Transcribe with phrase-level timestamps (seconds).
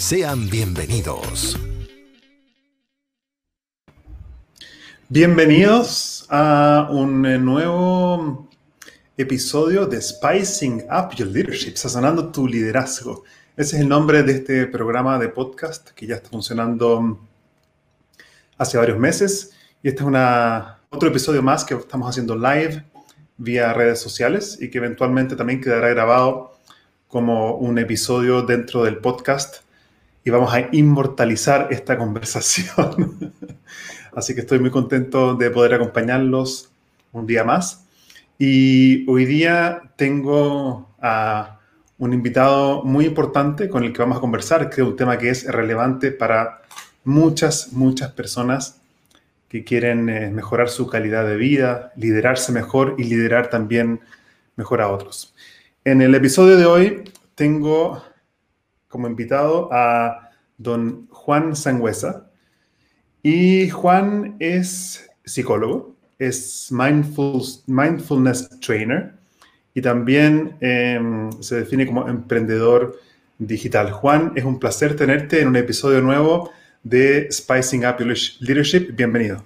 [0.00, 1.58] Sean bienvenidos.
[5.10, 8.48] Bienvenidos a un eh, nuevo
[9.18, 13.24] episodio de Spicing Up Your Leadership, sazonando tu liderazgo.
[13.58, 17.20] Ese es el nombre de este programa de podcast que ya está funcionando
[18.56, 19.50] hace varios meses.
[19.82, 22.86] Y este es una, otro episodio más que estamos haciendo live
[23.36, 26.56] vía redes sociales y que eventualmente también quedará grabado
[27.06, 29.56] como un episodio dentro del podcast
[30.24, 33.34] y vamos a inmortalizar esta conversación.
[34.14, 36.70] Así que estoy muy contento de poder acompañarlos
[37.12, 37.86] un día más.
[38.38, 41.60] Y hoy día tengo a
[41.98, 45.30] un invitado muy importante con el que vamos a conversar, que es un tema que
[45.30, 46.62] es relevante para
[47.04, 48.80] muchas, muchas personas
[49.48, 54.00] que quieren eh, mejorar su calidad de vida, liderarse mejor y liderar también
[54.56, 55.34] mejor a otros.
[55.84, 57.04] En el episodio de hoy
[57.34, 58.02] tengo
[58.90, 62.26] como invitado a don Juan Sangüesa.
[63.22, 69.14] Y Juan es psicólogo, es mindfulness trainer
[69.72, 72.98] y también em, se define como emprendedor
[73.38, 73.92] digital.
[73.92, 76.50] Juan, es un placer tenerte en un episodio nuevo
[76.82, 78.00] de Spicing Up
[78.40, 78.90] Leadership.
[78.92, 79.44] Bienvenido.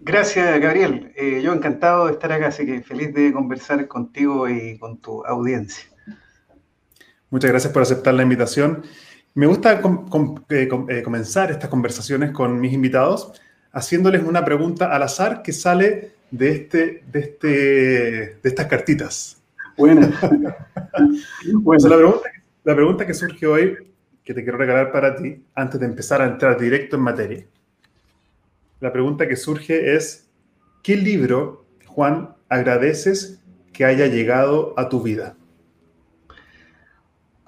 [0.00, 1.12] Gracias, Gabriel.
[1.14, 5.24] Eh, yo encantado de estar acá, así que feliz de conversar contigo y con tu
[5.24, 5.89] audiencia.
[7.30, 8.82] Muchas gracias por aceptar la invitación.
[9.34, 13.32] Me gusta eh, eh, comenzar estas conversaciones con mis invitados
[13.72, 19.40] haciéndoles una pregunta al azar que sale de, este, de, este, de estas cartitas.
[19.76, 20.08] Buena.
[20.20, 22.30] la, pregunta,
[22.64, 23.76] la pregunta que surge hoy,
[24.24, 27.44] que te quiero regalar para ti, antes de empezar a entrar directo en materia,
[28.80, 30.28] la pregunta que surge es,
[30.82, 33.40] ¿qué libro, Juan, agradeces
[33.72, 35.36] que haya llegado a tu vida?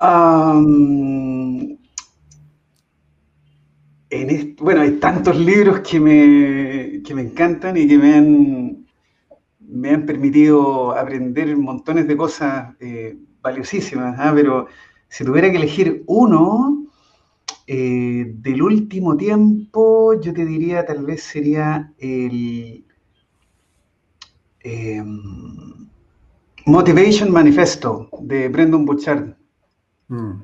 [0.03, 1.79] En
[4.61, 8.87] bueno, hay tantos libros que me, me encantan y que me han,
[9.61, 14.33] me han permitido aprender montones de cosas eh, valiosísimas, ¿ah?
[14.35, 14.67] pero
[15.09, 16.87] si tuviera que elegir uno
[17.67, 22.85] eh, del último tiempo, yo te diría tal vez sería el
[24.61, 25.89] em,
[26.67, 29.42] Motivation Manifesto de Brendan Bouchard.
[30.13, 30.43] Mm.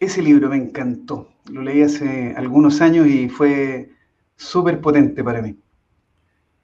[0.00, 1.28] Ese libro me encantó.
[1.48, 3.90] Lo leí hace algunos años y fue
[4.36, 5.56] súper potente para mí.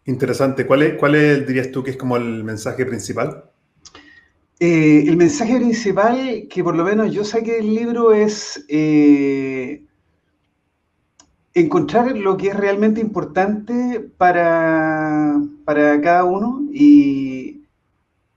[0.06, 0.66] Interesante.
[0.66, 3.44] ¿Cuál es, ¿Cuál es, dirías tú, que es como el mensaje principal?
[4.58, 9.84] Eh, el mensaje principal que por lo menos yo saqué del libro es eh,
[11.54, 17.45] encontrar lo que es realmente importante para, para cada uno y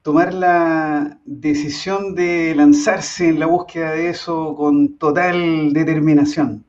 [0.02, 6.66] tomar la decisión de lanzarse en la búsqueda de eso con total determinación,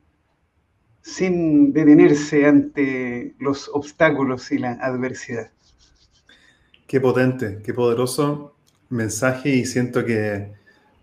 [1.03, 5.51] sin detenerse ante los obstáculos y la adversidad.
[6.87, 8.55] Qué potente, qué poderoso
[8.89, 10.53] mensaje y siento que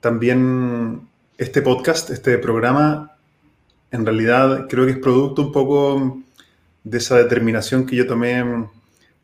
[0.02, 1.08] también
[1.38, 3.18] este podcast, este programa,
[3.92, 6.22] en realidad creo que es producto un poco
[6.84, 8.44] de esa determinación que yo tomé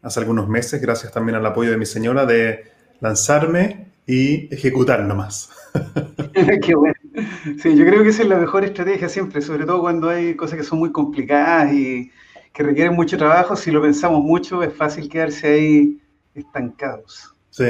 [0.02, 2.73] hace algunos meses, gracias también al apoyo de mi señora, de
[3.04, 5.50] lanzarme y ejecutar nomás.
[6.62, 6.96] Qué bueno.
[7.62, 10.58] Sí, yo creo que esa es la mejor estrategia siempre, sobre todo cuando hay cosas
[10.58, 12.10] que son muy complicadas y
[12.54, 13.58] que requieren mucho trabajo.
[13.58, 16.02] Si lo pensamos mucho, es fácil quedarse ahí
[16.34, 17.36] estancados.
[17.50, 17.66] Sí.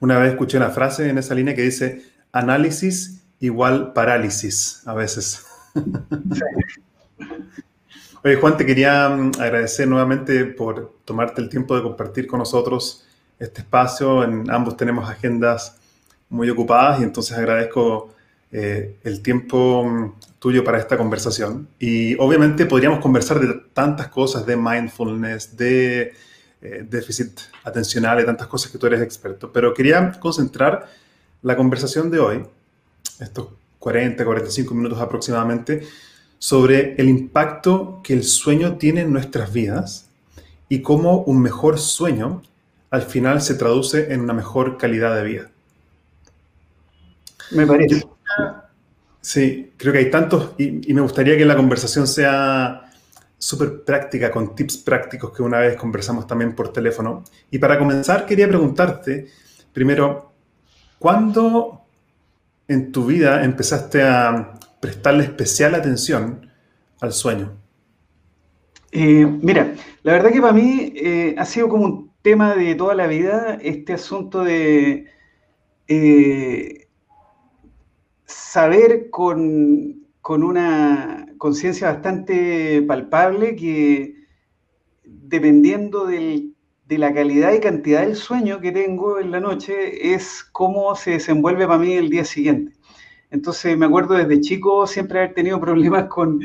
[0.00, 2.02] Una vez escuché una frase en esa línea que dice
[2.32, 5.44] análisis igual parálisis a veces.
[8.24, 13.06] Oye, Juan, te quería mm, agradecer nuevamente por tomarte el tiempo de compartir con nosotros
[13.38, 14.24] este espacio.
[14.24, 15.76] En ambos tenemos agendas
[16.28, 18.14] muy ocupadas y entonces agradezco
[18.50, 21.68] eh, el tiempo mm, tuyo para esta conversación.
[21.78, 26.12] Y obviamente podríamos conversar de tantas cosas, de mindfulness, de
[26.60, 30.88] eh, déficit atencional, de tantas cosas que tú eres experto, pero quería concentrar
[31.42, 32.46] la conversación de hoy,
[33.18, 33.48] estos
[33.78, 35.86] 40, 45 minutos aproximadamente,
[36.38, 40.08] sobre el impacto que el sueño tiene en nuestras vidas
[40.68, 42.42] y cómo un mejor sueño
[42.92, 45.50] al final se traduce en una mejor calidad de vida.
[47.50, 48.06] Me parece.
[49.18, 52.92] Sí, creo que hay tantos y, me gustaría que la conversación sea
[53.38, 57.24] súper práctica, con tips prácticos que una vez conversamos también por teléfono.
[57.50, 59.26] Y para comenzar, quería preguntarte,
[59.72, 60.32] primero,
[60.98, 61.86] ¿cuándo
[62.68, 66.46] en tu vida empezaste a prestarle especial atención
[67.00, 67.52] al sueño?
[68.90, 72.94] Eh, mira, la verdad que para mí eh, ha sido como un tema de toda
[72.94, 75.06] la vida este asunto de
[75.88, 76.88] eh,
[78.24, 84.14] saber con, una conciencia bastante palpable que
[85.04, 86.52] dependiendo de
[86.88, 91.66] la calidad y cantidad del sueño que tengo en la noche es cómo se desenvuelve
[91.66, 92.76] para mí el día siguiente.
[93.30, 96.40] Entonces me acuerdo desde chico siempre haber tenido problemas con,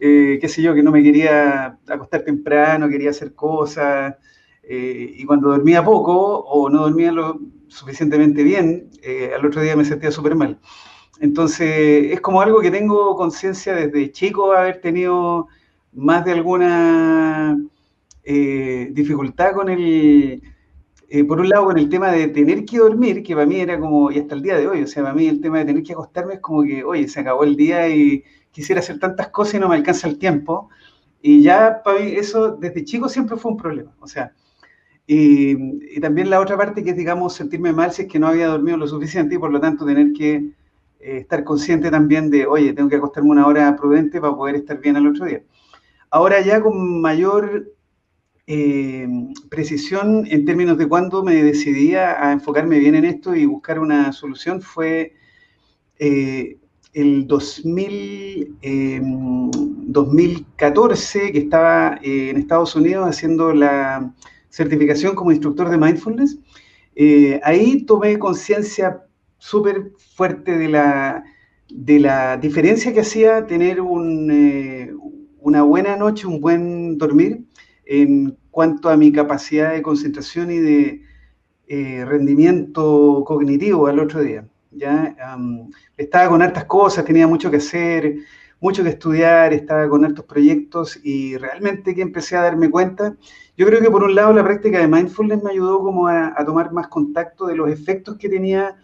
[0.00, 4.16] eh, qué sé yo, que no me quería acostar temprano, quería hacer cosas,
[4.62, 9.76] eh, y cuando dormía poco o no dormía lo suficientemente bien, eh, al otro día
[9.76, 10.58] me sentía súper mal.
[11.20, 15.48] Entonces es como algo que tengo conciencia desde chico, haber tenido
[15.92, 17.58] más de alguna
[18.24, 20.40] dificultad con el,
[21.14, 23.78] eh, por un lado, con el tema de tener que dormir, que para mí era
[23.78, 25.82] como, y hasta el día de hoy, o sea, para mí el tema de tener
[25.82, 29.56] que acostarme es como que, oye, se acabó el día y quisiera hacer tantas cosas
[29.56, 30.70] y no me alcanza el tiempo.
[31.20, 33.94] Y ya para mí eso desde chico siempre fue un problema.
[34.00, 34.32] O sea,
[35.06, 38.48] y, también la otra parte que es, digamos, sentirme mal si es que no había
[38.48, 40.34] dormido lo suficiente y por lo tanto tener que
[41.00, 44.78] eh, estar consciente también de, oye, tengo que acostarme una hora prudente para poder estar
[44.80, 45.42] bien al otro día.
[46.10, 47.72] Ahora ya con mayor
[48.46, 49.08] eh,
[49.48, 54.12] precisión en términos de cuándo me decidía a enfocarme bien en esto y buscar una
[54.12, 55.14] solución fue
[55.98, 56.58] eh,
[56.92, 58.56] el 2000,
[59.86, 64.12] 2014 em, que estaba eh, en Estados Unidos haciendo la
[64.52, 66.38] certificación como instructor de mindfulness.
[67.42, 69.02] ahí tomé conciencia
[69.38, 71.24] súper fuerte de la,
[71.68, 77.44] de la diferencia que hacía tener una buena noche, un buen dormir
[77.86, 81.02] en cuanto a mi capacidad de concentración y de
[81.66, 84.46] eh, rendimiento cognitivo al otro día.
[84.70, 85.16] ¿ya?
[85.96, 88.16] estaba con hartas cosas, tenía mucho que hacer,
[88.62, 93.16] mucho que estudiar, estaba con hartos proyectos y realmente que empecé a darme cuenta.
[93.56, 96.72] Yo creo que por un lado la práctica de mindfulness me ayudó como a, tomar
[96.72, 98.76] más contacto de los efectos que tenía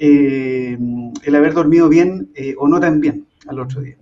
[0.00, 0.76] eh,
[1.22, 3.96] el haber dormido bien eh, o no tan bien al otro día.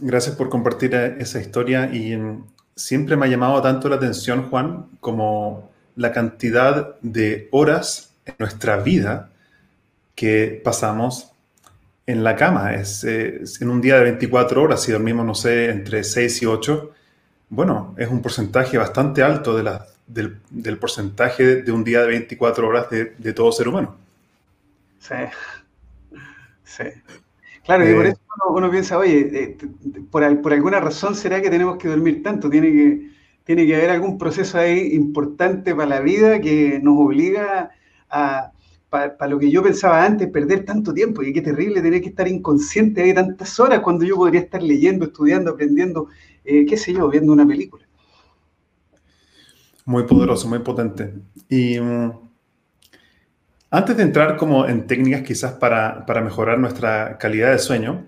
[0.00, 2.42] Gracias por compartir esa historia y mm,
[2.74, 8.78] siempre me ha llamado tanto la atención, Juan, como la cantidad de horas en nuestra
[8.78, 9.30] vida
[10.14, 11.33] que pasamos
[12.06, 12.74] en la cama.
[12.74, 16.92] Es, en un día de 24 horas, si dormimos, no sé, entre 6 y 8,
[17.50, 22.68] bueno, es un porcentaje bastante alto de la, del, porcentaje de un día de 24
[22.68, 23.96] horas de, de todo ser humano.
[24.98, 25.14] Sí,
[26.64, 26.84] sí.
[27.64, 28.20] Claro, y por eh, eso
[28.50, 29.56] uno, piensa, oye, eh,
[30.10, 33.10] por, alguna razón será que tenemos que dormir tanto, tiene que,
[33.44, 37.70] tiene que haber algún proceso ahí importante para la vida que nos obliga
[38.10, 38.52] a,
[38.94, 41.22] para lo que yo pensaba antes, perder tanto tiempo.
[41.22, 45.06] Y qué terrible tener que estar inconsciente ahí tantas horas cuando yo podría estar leyendo,
[45.06, 46.08] estudiando, aprendiendo,
[46.44, 47.84] eh, qué sé yo, viendo una película.
[49.84, 51.12] Muy poderoso, muy potente.
[51.48, 52.12] Y mm,
[53.74, 58.06] antes de entrar como en técnicas quizás para, mejorar nuestra calidad de sueño,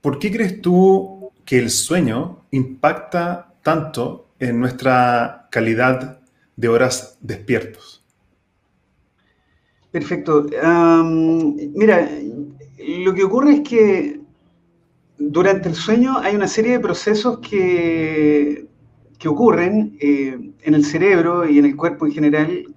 [0.00, 6.20] ¿por qué crees tú que el sueño impacta tanto en nuestra calidad
[6.54, 8.05] de horas despiertos?
[9.90, 10.46] Perfecto.
[11.74, 12.10] mira,
[12.78, 14.20] lo que ocurre es que
[15.18, 18.66] durante el sueño hay una serie de procesos que,
[19.18, 22.74] que ocurren eh, en el cerebro y en el cuerpo en general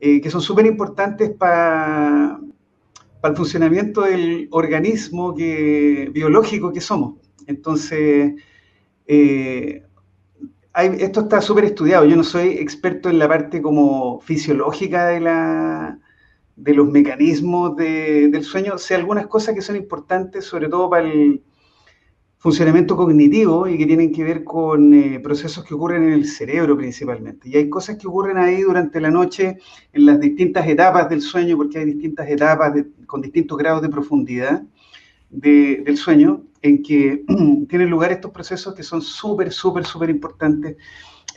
[0.00, 2.38] eh, que son súper importantes para
[3.22, 7.14] el funcionamiento del organismo que, biológico que somos.
[7.46, 8.34] Entonces,
[9.06, 9.82] eh,
[10.98, 12.04] esto está súper estudiado.
[12.04, 15.98] Yo no soy experto en la parte como fisiológica de, la,
[16.56, 18.78] de los mecanismos del sueño.
[18.78, 21.42] Sé algunas cosas que son importantes, sobre todo para el,
[22.46, 26.76] funcionamiento cognitivo y que tienen que ver con eh, procesos que ocurren en el cerebro
[26.76, 27.48] principalmente.
[27.48, 29.58] Y hay cosas que ocurren ahí durante la noche
[29.92, 32.72] en las distintas etapas del sueño, porque hay distintas etapas
[33.06, 34.62] con distintos grados de profundidad
[35.28, 37.24] del sueño, en que
[37.68, 40.76] tienen lugar estos procesos que son súper, súper, súper importantes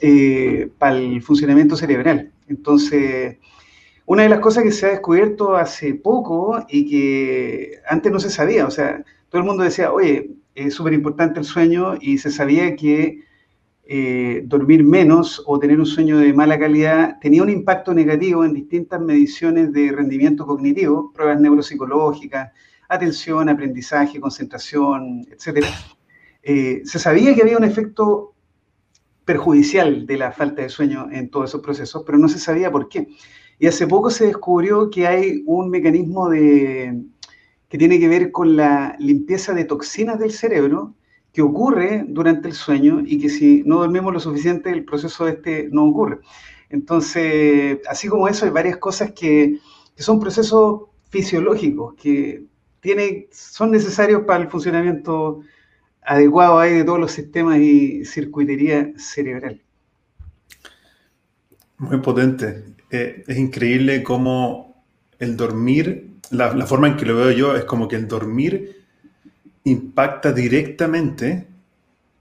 [0.02, 2.32] eh, para el funcionamiento cerebral.
[2.48, 3.38] Entonces,
[4.10, 8.32] una de las cosas que se ha descubierto hace poco y que antes no se
[8.32, 12.32] sabía, o sea, todo el mundo decía, oye, es súper importante el sueño y se
[12.32, 13.20] sabía que
[13.84, 18.56] eh, dormir menos o tener un sueño de mala calidad tenía un impacto negativo en
[18.56, 22.52] distintas mediciones de rendimiento cognitivo, pruebas neuropsicológicas,
[22.88, 25.68] atención, aprendizaje, concentración, etc.
[26.42, 28.34] Eh, se sabía que había un efecto
[29.24, 32.90] perjudicial de la falta de sueño en todos esos procesos, pero no se sabía por
[32.90, 33.08] qué.
[33.60, 37.04] Y hace poco se descubrió que hay un mecanismo de,
[37.68, 40.96] que tiene que ver con la limpieza de toxinas del cerebro
[41.32, 45.70] que ocurre durante el sueño y que si no dormimos lo suficiente, el proceso este
[45.72, 46.20] no ocurre.
[46.70, 49.60] Entonces, así como eso, hay varias cosas que,
[49.98, 52.46] son procesos fisiológicos que
[52.80, 55.42] tiene, son necesarios para el funcionamiento
[56.02, 59.62] adecuado de todos los sistemas y circuitería cerebral.
[61.78, 62.64] Muy potente.
[62.92, 64.84] Eh, es increíble cómo
[65.20, 68.84] el dormir, la, forma en que lo veo yo es como que el dormir
[69.64, 71.48] impacta directamente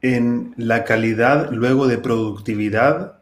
[0.02, 3.18] en la calidad luego de productividad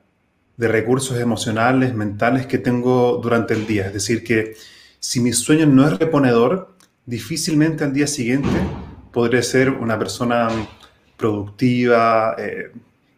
[0.56, 3.86] de recursos emocionales, mentales que tengo durante el día.
[3.86, 4.54] Es decir, que
[4.98, 6.74] si mi sueño no es reponedor,
[7.04, 8.48] difícilmente al día siguiente
[9.12, 10.48] podré ser una persona
[11.16, 12.72] productiva, eh,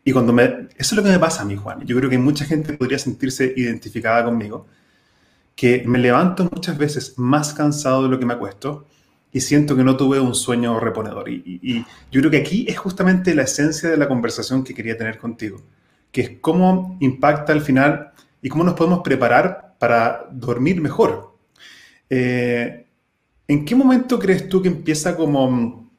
[0.08, 0.44] y cuando me...
[0.44, 1.84] Eso es lo que me pasa a mí, Juan.
[1.84, 4.66] Yo creo que mucha gente podría sentirse identificada conmigo,
[5.54, 8.86] que me levanto muchas veces más cansado de lo que me acuesto
[9.30, 11.28] y siento que no tuve un sueño reponedor.
[11.28, 15.18] Y, yo creo que aquí es justamente la esencia de la conversación que quería tener
[15.18, 15.60] contigo,
[16.10, 21.36] que es cómo impacta al final y cómo nos podemos preparar para dormir mejor.
[22.08, 22.86] Eh,
[23.46, 25.92] ¿En qué momento crees tú que empieza como,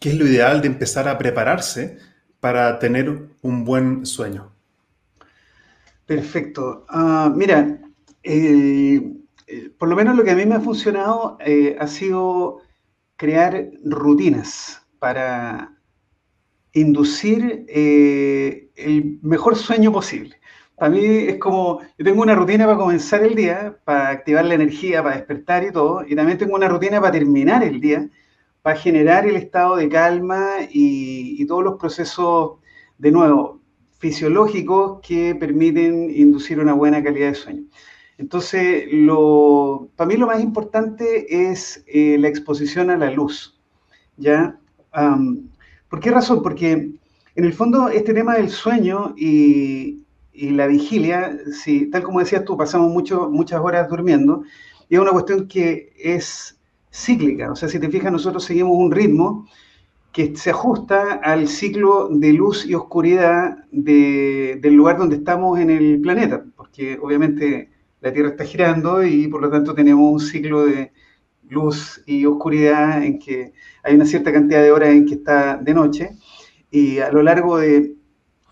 [0.00, 2.10] qué es lo ideal de empezar a prepararse
[2.42, 4.50] para tener un buen sueño?
[6.06, 6.84] Perfecto.
[6.88, 7.78] Ah, mira,
[9.78, 12.58] por lo menos lo que a mí me ha funcionado eh, ha sido
[13.14, 15.72] crear rutinas para
[16.72, 20.40] inducir eh, el mejor sueño posible.
[20.74, 24.54] Para mí es como, yo tengo una rutina para comenzar el día, para activar la
[24.54, 28.08] energía, para despertar y todo, y también tengo una rutina para terminar el día,
[28.62, 32.52] para generar el estado de calma y, todos los procesos,
[32.98, 33.60] de nuevo,
[33.98, 37.64] fisiológicos que permiten inducir una buena calidad de sueño.
[38.18, 38.84] Entonces,
[39.96, 43.58] para mí lo más importante es eh, la exposición a la luz.
[44.16, 44.58] ¿ya?
[45.88, 46.42] ¿Por qué razón?
[46.42, 46.72] Porque
[47.34, 50.02] en el fondo este tema del sueño y,
[50.32, 54.44] y la vigilia, si, tal como decías tú, pasamos muchas horas durmiendo,
[54.88, 56.58] y es una cuestión que es
[56.92, 57.50] cíclica.
[57.50, 59.48] O sea, si te fijas, nosotros seguimos un ritmo
[60.12, 66.00] que se ajusta al ciclo de luz y oscuridad del lugar donde estamos en el
[66.00, 67.70] planeta, porque obviamente
[68.00, 70.92] la Tierra está girando y por lo tanto tenemos un ciclo de
[71.48, 75.74] luz y oscuridad en que hay una cierta cantidad de horas en que está de
[75.74, 76.10] noche
[76.70, 77.94] y a lo largo de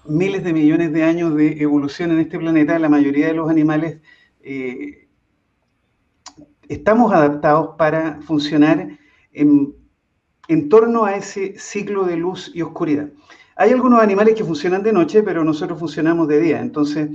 [0.07, 4.01] miles de millones de años de evolución en este planeta, la mayoría de los animales
[4.43, 5.09] eh,
[6.71, 8.97] estamos adaptados para funcionar
[9.33, 9.75] en,
[10.69, 13.09] torno a ese ciclo de luz y oscuridad.
[13.57, 16.61] Hay algunos animales que funcionan de noche, pero nosotros funcionamos de día.
[16.61, 17.11] Entonces,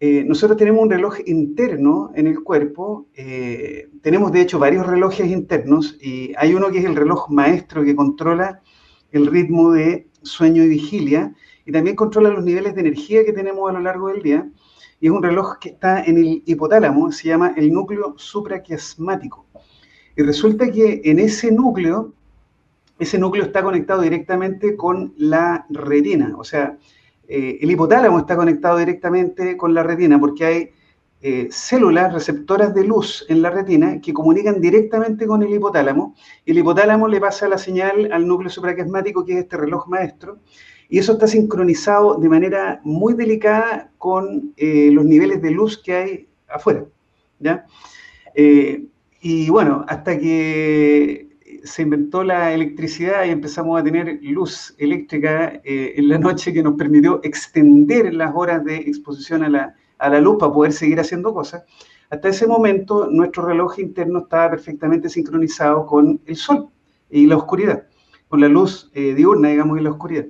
[0.00, 3.08] eh, nosotros tenemos un reloj interno en el cuerpo.
[3.14, 7.84] Eh, tenemos, de hecho, varios relojes internos y hay uno que es el reloj maestro
[7.84, 8.62] que controla
[9.12, 13.68] el ritmo de sueño y vigilia y también controla los niveles de energía que tenemos
[13.68, 14.48] a lo largo del día
[15.00, 19.46] y es un reloj que está en el hipotálamo, se llama el núcleo supraquiasmático.
[20.16, 22.12] Y resulta que en ese núcleo,
[22.98, 26.76] ese núcleo está conectado directamente con la retina, o sea,
[27.28, 30.70] eh, el hipotálamo está conectado directamente con la retina porque hay
[31.20, 36.14] eh, células receptoras de luz en la retina que comunican directamente con el hipotálamo.
[36.46, 40.38] El hipotálamo le pasa la señal al núcleo supraquiasmático, que es este reloj maestro,
[40.88, 45.94] y eso está sincronizado de manera muy delicada con eh, los niveles de luz que
[45.94, 46.84] hay afuera.
[47.38, 47.66] ¿ya?
[48.34, 48.86] Eh,
[49.20, 51.28] y bueno, hasta que
[51.64, 56.62] se inventó la electricidad y empezamos a tener luz eléctrica eh, en la noche que
[56.62, 61.00] nos permitió extender las horas de exposición a la, a la luz para poder seguir
[61.00, 61.64] haciendo cosas.
[62.08, 66.70] Hasta ese momento nuestro reloj interno estaba perfectamente sincronizado con el sol
[67.10, 67.84] y la oscuridad.
[68.28, 70.26] con la luz diurna, digamos, y la oscuridad.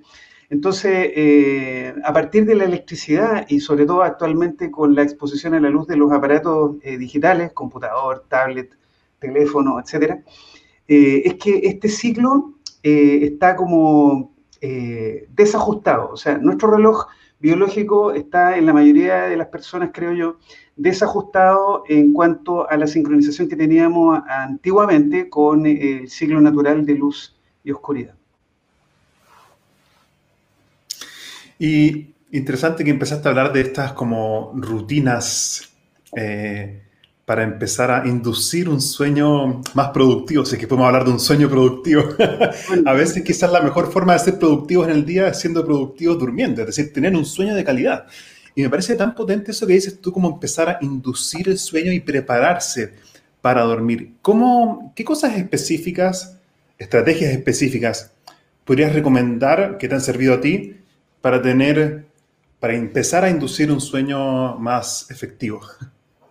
[0.50, 5.60] Entonces, eh, a partir de la electricidad y sobre todo actualmente con la exposición a
[5.60, 8.74] la luz de los aparatos eh, digitales, computador, tablet,
[9.18, 10.22] teléfono, etcétera,
[10.86, 14.32] eh, es que este ciclo está como
[15.30, 16.10] desajustado.
[16.10, 17.06] O sea, nuestro reloj
[17.38, 20.38] biológico está en la mayoría de las personas, creo yo,
[20.76, 27.36] desajustado en cuanto a la sincronización que teníamos antiguamente con el ciclo natural de luz
[27.62, 28.14] y oscuridad.
[31.58, 35.70] Y interesante que empezaste a hablar de estas como rutinas
[36.16, 36.82] eh,
[37.24, 41.20] para empezar a inducir un sueño más productivo, si es que podemos hablar de un
[41.20, 42.04] sueño productivo.
[42.86, 46.18] a veces quizás la mejor forma de ser productivos en el día es siendo productivos
[46.18, 48.06] durmiendo, es decir, tener un sueño de calidad.
[48.54, 51.92] Y me parece tan potente eso que dices tú como empezar a inducir el sueño
[51.92, 52.94] y prepararse
[53.40, 54.14] para dormir.
[54.22, 56.38] ¿Cómo, ¿Qué cosas específicas,
[56.78, 58.12] estrategias específicas
[58.64, 60.76] podrías recomendar que te han servido a ti
[61.28, 62.06] para tener,
[62.58, 65.60] para empezar a inducir un sueño más efectivo?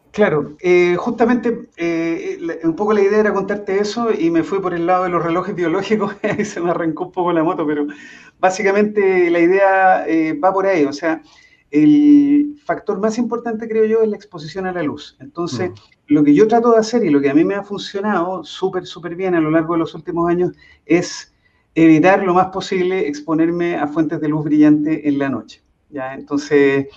[0.10, 4.74] Claro, eh, justamente eh, un poco la idea era contarte eso y me fui por
[4.74, 7.86] el lado de los relojes biológicos y se me arrancó un poco la moto, pero
[8.40, 11.22] básicamente la idea eh, va por ahí, o sea,
[11.70, 15.16] el factor más importante creo yo es la exposición a la luz.
[15.20, 15.74] Entonces, mm.
[16.08, 18.88] lo que yo trato de hacer y lo que a mí me ha funcionado súper,
[18.88, 20.54] súper bien a lo largo de los últimos años
[20.88, 21.36] es
[21.84, 25.62] evitar lo más posible exponerme a fuentes de luz brillante en la noche.
[25.92, 26.16] ¿ya?
[26.16, 26.88] Entonces,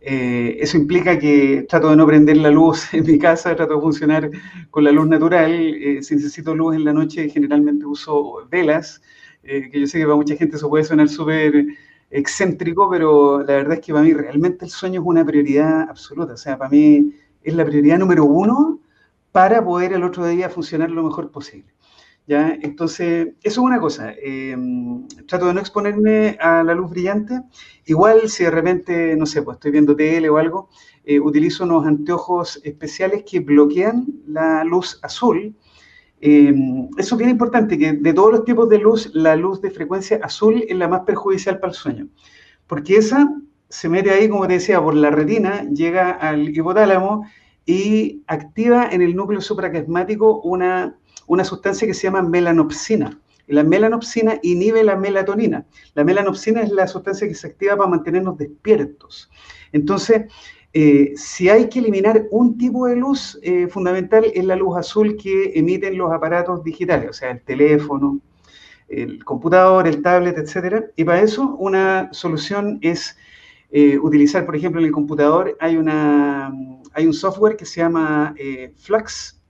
[0.00, 3.80] eh, eso implica que trato de no prender la luz en mi casa, trato de
[3.80, 4.30] funcionar
[4.70, 5.52] con la luz natural.
[5.52, 9.00] Eh, si necesito luz en la noche, generalmente uso velas,
[9.44, 11.66] eh, que yo sé que para mucha gente eso puede sonar súper
[12.10, 16.32] excéntrico, pero la verdad es que para mí realmente el sueño es una prioridad absoluta.
[16.34, 17.14] O sea, para mí
[17.44, 18.80] es la prioridad número uno
[19.30, 21.73] para poder el otro día funcionar lo mejor posible.
[22.26, 22.56] ¿Ya?
[22.62, 24.12] Entonces, eso es una cosa.
[24.16, 24.56] Eh,
[25.26, 27.40] trato de no exponerme a la luz brillante.
[27.86, 30.68] Igual, si de repente, no sé, pues estoy viendo tele o algo,
[31.04, 35.54] eh, utilizo unos anteojos especiales que bloquean la luz azul.
[36.20, 36.54] Eh,
[36.96, 40.18] eso es bien importante, que de todos los tipos de luz, la luz de frecuencia
[40.22, 42.08] azul es la más perjudicial para el sueño.
[42.66, 43.28] Porque esa
[43.68, 47.26] se mete ahí, como te decía, por la retina, llega al hipotálamo
[47.66, 53.20] y activa en el núcleo supraquiasmático una una sustancia que se llama melanopsina.
[53.46, 55.66] la melanopsina inhibe la melatonina.
[55.94, 59.30] La melanopsina es la sustancia que se activa para mantenernos despiertos.
[59.72, 60.22] Entonces,
[60.76, 65.16] eh, si hay que eliminar un tipo de luz eh, fundamental es la luz azul
[65.16, 68.20] que emiten los aparatos digitales, o sea, el teléfono,
[68.88, 70.86] el computador, el tablet, etc.
[70.96, 73.16] Y para eso una solución es
[73.70, 76.52] eh, utilizar, por ejemplo, en el computador hay, una,
[76.92, 78.34] hay un software que se llama
[78.76, 79.40] Flux,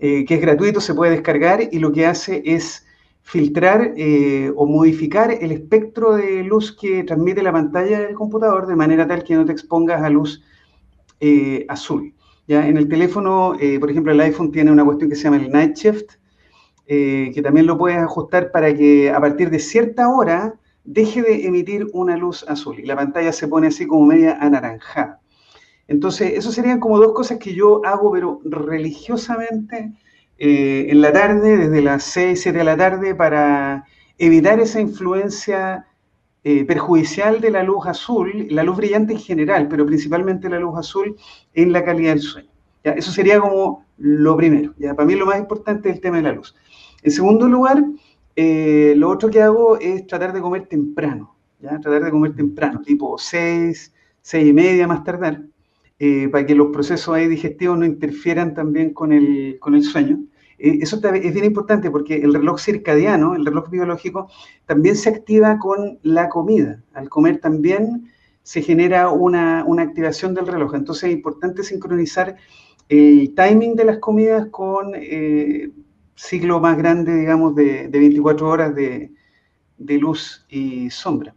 [0.00, 2.86] eh, que es gratuito, se puede descargar y lo que hace es
[3.22, 8.76] filtrar eh, o modificar el espectro de luz que transmite la pantalla del computador de
[8.76, 10.42] manera tal que no te expongas a luz
[11.20, 12.14] eh, azul.
[12.48, 12.66] ¿ya?
[12.66, 15.76] En el teléfono, por ejemplo, el iPhone tiene una cuestión que se llama el Night
[15.76, 16.12] Shift,
[16.86, 21.86] que también lo puedes ajustar para que a partir de cierta hora deje de emitir
[21.92, 25.19] una luz azul y la pantalla se pone así como media anaranjada.
[25.90, 29.92] Entonces, eso serían como dos cosas que yo hago, pero religiosamente
[30.38, 33.84] eh, en la tarde, desde las 6, 7 de la tarde, para
[34.16, 35.86] evitar esa influencia
[36.44, 40.78] eh, perjudicial de la luz azul, la luz brillante en general, pero principalmente la luz
[40.78, 41.16] azul
[41.54, 42.50] en la calidad del sueño.
[42.84, 44.72] Eso sería como lo primero.
[44.78, 44.94] ¿ya?
[44.94, 46.54] Para mí lo más importante es el tema de la luz.
[47.02, 47.84] En segundo lugar,
[48.36, 51.80] eh, lo otro que hago es tratar de comer temprano, ¿ya?
[51.80, 55.42] tratar de comer temprano, tipo 6, 6 y media más tardar.
[56.02, 60.18] Eh, para que los procesos ahí digestivos no interfieran también con el, con el sueño.
[60.58, 64.30] Eh, eso es bien importante porque el reloj circadiano, el reloj biológico,
[64.64, 66.82] también se activa con la comida.
[66.94, 68.10] Al comer también
[68.42, 70.74] se genera una, una activación del reloj.
[70.74, 72.34] Entonces es importante sincronizar
[72.88, 75.70] el timing de las comidas con eh,
[76.14, 79.12] ciclo más grande, digamos, de, de 24 horas de,
[79.76, 81.34] de, luz y sombra.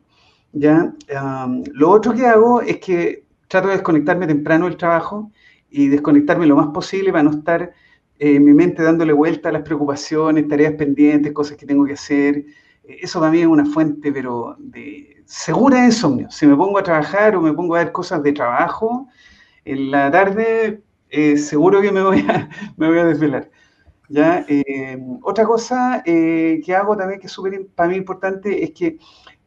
[0.53, 0.93] ¿ya?
[1.73, 3.22] lo otro que hago es que
[3.53, 5.31] trato de desconectarme temprano del trabajo
[5.69, 7.71] y desconectarme lo más posible para no estar
[8.17, 11.93] eh, en mi mente dándole vuelta a las preocupaciones, tareas pendientes, cosas que tengo que
[11.93, 12.45] hacer.
[12.83, 16.31] Eso para mí es una fuente, pero de segura de insomnio.
[16.31, 19.07] Si me pongo a trabajar o me pongo a ver cosas de trabajo,
[19.65, 23.51] en la tarde eh, seguro que me voy a, me voy a desvelar.
[24.09, 24.43] ¿ya?
[24.47, 28.97] Eh, otra cosa que hago también que es súper para mí importante es que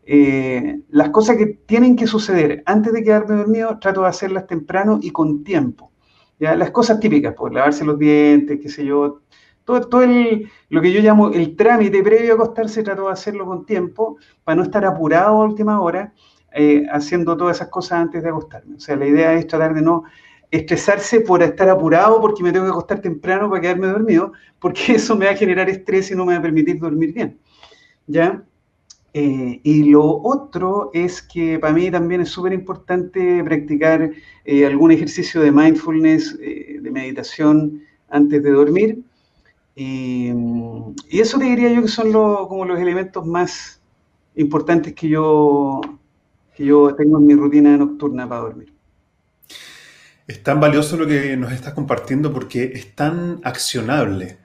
[0.09, 5.01] eh, las cosas que tienen que suceder antes de quedarme dormido, trato de hacerlas temprano
[5.03, 5.91] y con tiempo.
[6.39, 6.55] ¿ya?
[6.55, 9.21] Las cosas típicas, pues lavarse los dientes, qué sé yo,
[9.65, 13.47] Todo, todo el, lo que yo llamo el trámite previo a acostarse, trato de hacerlo
[13.47, 16.13] con tiempo para no estar apurado a última hora
[16.53, 18.77] eh, haciendo todas esas cosas antes de acostarme.
[18.77, 20.05] O sea, la idea es tratar de no
[20.53, 25.17] estresarse por estar apurado porque me tengo que acostar temprano para quedarme dormido, porque eso
[25.17, 27.41] me va a generar estrés y no me va a permitir dormir bien.
[28.07, 28.45] ¿Ya?
[29.19, 34.11] Eh, y lo otro es que para mí también es súper importante practicar
[34.45, 38.99] eh, algún ejercicio de mindfulness, eh, de meditación antes de dormir.
[39.75, 40.33] Y,
[41.09, 43.81] eso te diría yo que son como los elementos más
[44.35, 45.81] importantes que yo,
[46.55, 48.71] que yo tengo en mi rutina nocturna para dormir.
[50.27, 54.37] Es tan valioso lo que nos estás compartiendo porque es tan accionable.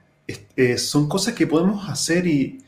[0.78, 2.62] son cosas que podemos hacer y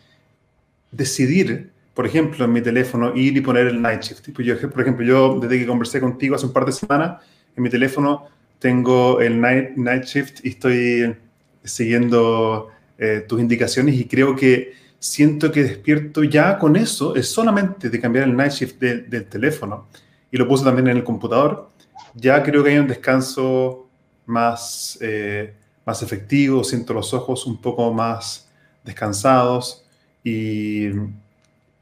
[0.92, 4.28] decidir por ejemplo, en mi teléfono, ir y poner el night shift.
[4.40, 7.22] Yo, por ejemplo, yo desde que conversé contigo hace un par de semanas,
[7.56, 8.26] en mi teléfono
[8.58, 11.16] tengo el night, night shift y estoy
[11.62, 17.90] siguiendo eh, tus indicaciones y creo que siento que despierto ya con eso, es solamente
[17.90, 19.86] de cambiar el night shift del teléfono.
[20.30, 21.70] Y lo puse también en el computador,
[22.14, 23.88] ya creo que hay un descanso
[24.26, 25.54] más, eh,
[25.84, 28.48] más efectivo, siento los ojos un poco más
[28.82, 29.84] descansados
[30.24, 30.88] y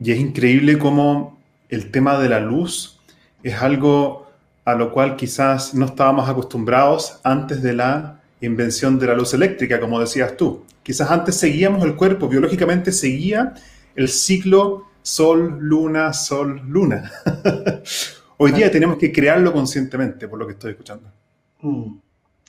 [0.05, 1.38] y es increíble cómo
[1.69, 3.01] el tema de la luz
[3.45, 4.27] es algo
[4.65, 9.79] a lo cual quizás no estábamos acostumbrados antes de la invención de la luz eléctrica,
[9.79, 10.65] como decías tú.
[10.83, 13.55] Quizás antes seguíamos el cuerpo, biológicamente seguía
[13.95, 17.12] el ciclo sol, luna, sol, luna.
[18.38, 21.12] Hoy día tenemos que crearlo conscientemente, por lo que estoy escuchando.
[21.61, 21.95] Mm,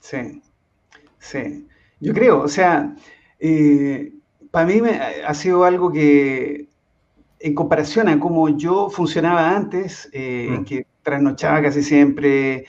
[0.01, 0.41] sí,
[1.19, 1.67] sí.
[1.99, 2.95] Yo creo, o sea,
[3.39, 4.11] eh,
[4.49, 4.81] para mí
[5.25, 6.72] ha sido algo que
[7.43, 10.63] en comparación a cómo yo funcionaba antes, eh, mm.
[10.63, 12.65] que trasnochaba casi siempre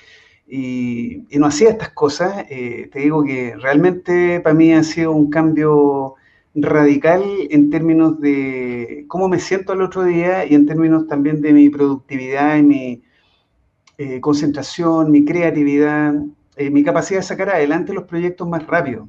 [0.49, 5.31] y, no hacía estas cosas, eh, te digo que realmente para mí ha sido un
[5.31, 6.15] cambio
[6.57, 11.53] radical en términos de cómo me siento al otro día y en términos también de
[11.53, 13.03] mi productividad y mi
[13.97, 16.15] eh, concentración, mi creatividad,
[16.59, 19.09] mi capacidad de sacar adelante los proyectos más rápido.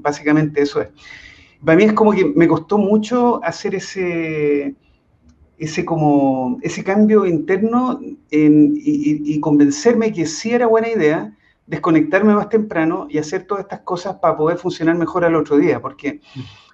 [0.00, 0.88] básicamente eso es
[1.64, 4.74] para mí es como que me costó mucho hacer ese,
[5.58, 11.34] ese, como, ese cambio interno y, convencerme que sí era buena idea
[11.66, 15.80] desconectarme más temprano y hacer todas estas cosas para poder funcionar mejor al otro día,
[15.80, 16.20] porque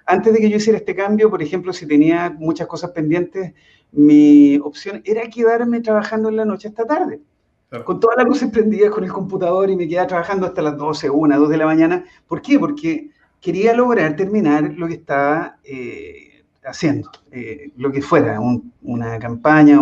[0.05, 3.53] antes de que yo hiciera este cambio, por ejemplo, si tenía muchas cosas pendientes,
[3.91, 7.19] mi opción era quedarme trabajando en la noche hasta tarde.
[7.83, 11.09] Con todas las luces prendidas con el computador y me quedaba trabajando hasta las 12,
[11.09, 12.05] 1, 2 de la mañana.
[12.25, 12.57] ¿Por qué?
[12.57, 13.09] Porque
[13.41, 18.39] quería lograr terminar lo que estaba eh, haciendo, eh, lo que fuera,
[18.81, 19.79] una campaña,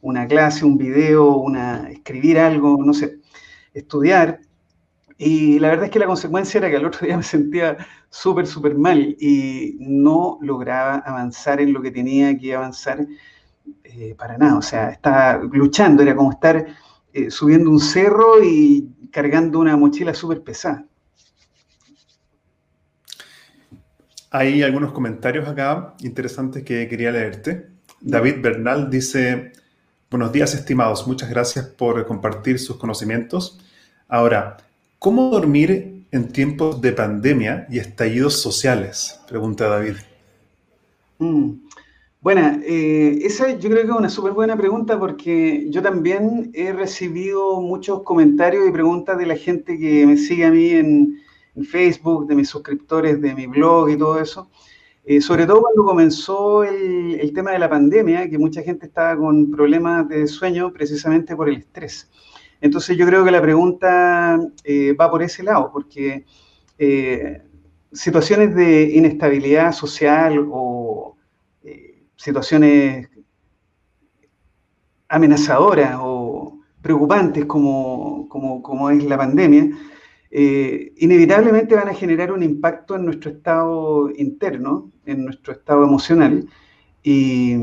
[0.00, 1.44] una clase, un video,
[1.90, 3.18] escribir algo, no sé,
[3.74, 4.40] estudiar.
[5.18, 7.76] Y la verdad es que la consecuencia era que al otro día me sentía
[8.08, 13.06] súper, súper mal y no lograba avanzar en lo que tenía que avanzar
[13.84, 14.58] eh, para nada.
[14.58, 16.66] O sea, estaba luchando, era como estar
[17.30, 20.86] subiendo un cerro y cargando una mochila súper pesada.
[24.38, 27.68] Hay algunos comentarios acá interesantes que quería leerte.
[28.02, 29.52] David Bernal dice,
[30.10, 33.58] buenos días estimados, muchas gracias por compartir sus conocimientos.
[34.08, 34.58] Ahora,
[34.98, 39.18] ¿cómo dormir en tiempos de pandemia y estallidos sociales?
[39.26, 39.94] Pregunta David.
[41.18, 41.52] Mm.
[42.20, 46.74] Bueno, eh, esa yo creo que es una súper buena pregunta porque yo también he
[46.74, 51.25] recibido muchos comentarios y preguntas de la gente que me sigue a mí en,
[51.56, 54.50] en Facebook, de mis suscriptores, de mi blog y todo eso.
[55.04, 59.50] Eh, sobre todo cuando comenzó el, tema de la pandemia, que mucha gente estaba con
[59.50, 62.10] problemas de sueño precisamente por el estrés.
[62.60, 66.24] Entonces yo creo que la pregunta eh, va por ese lado, porque
[66.78, 67.42] eh,
[67.92, 71.16] situaciones de inestabilidad social o
[72.16, 73.08] situaciones
[75.08, 79.70] amenazadoras o preocupantes como, como, como es la pandemia,
[80.30, 86.48] eh, inevitablemente van a generar un impacto en nuestro estado interno, en nuestro estado emocional,
[87.02, 87.56] y,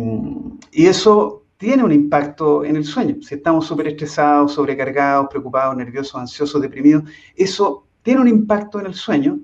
[0.72, 3.18] eso tiene un impacto en el sueño.
[3.22, 7.04] Si estamos súper estresados, sobrecargados, preocupados, nerviosos, ansiosos, deprimidos,
[7.36, 9.40] eso tiene un impacto en el sueño.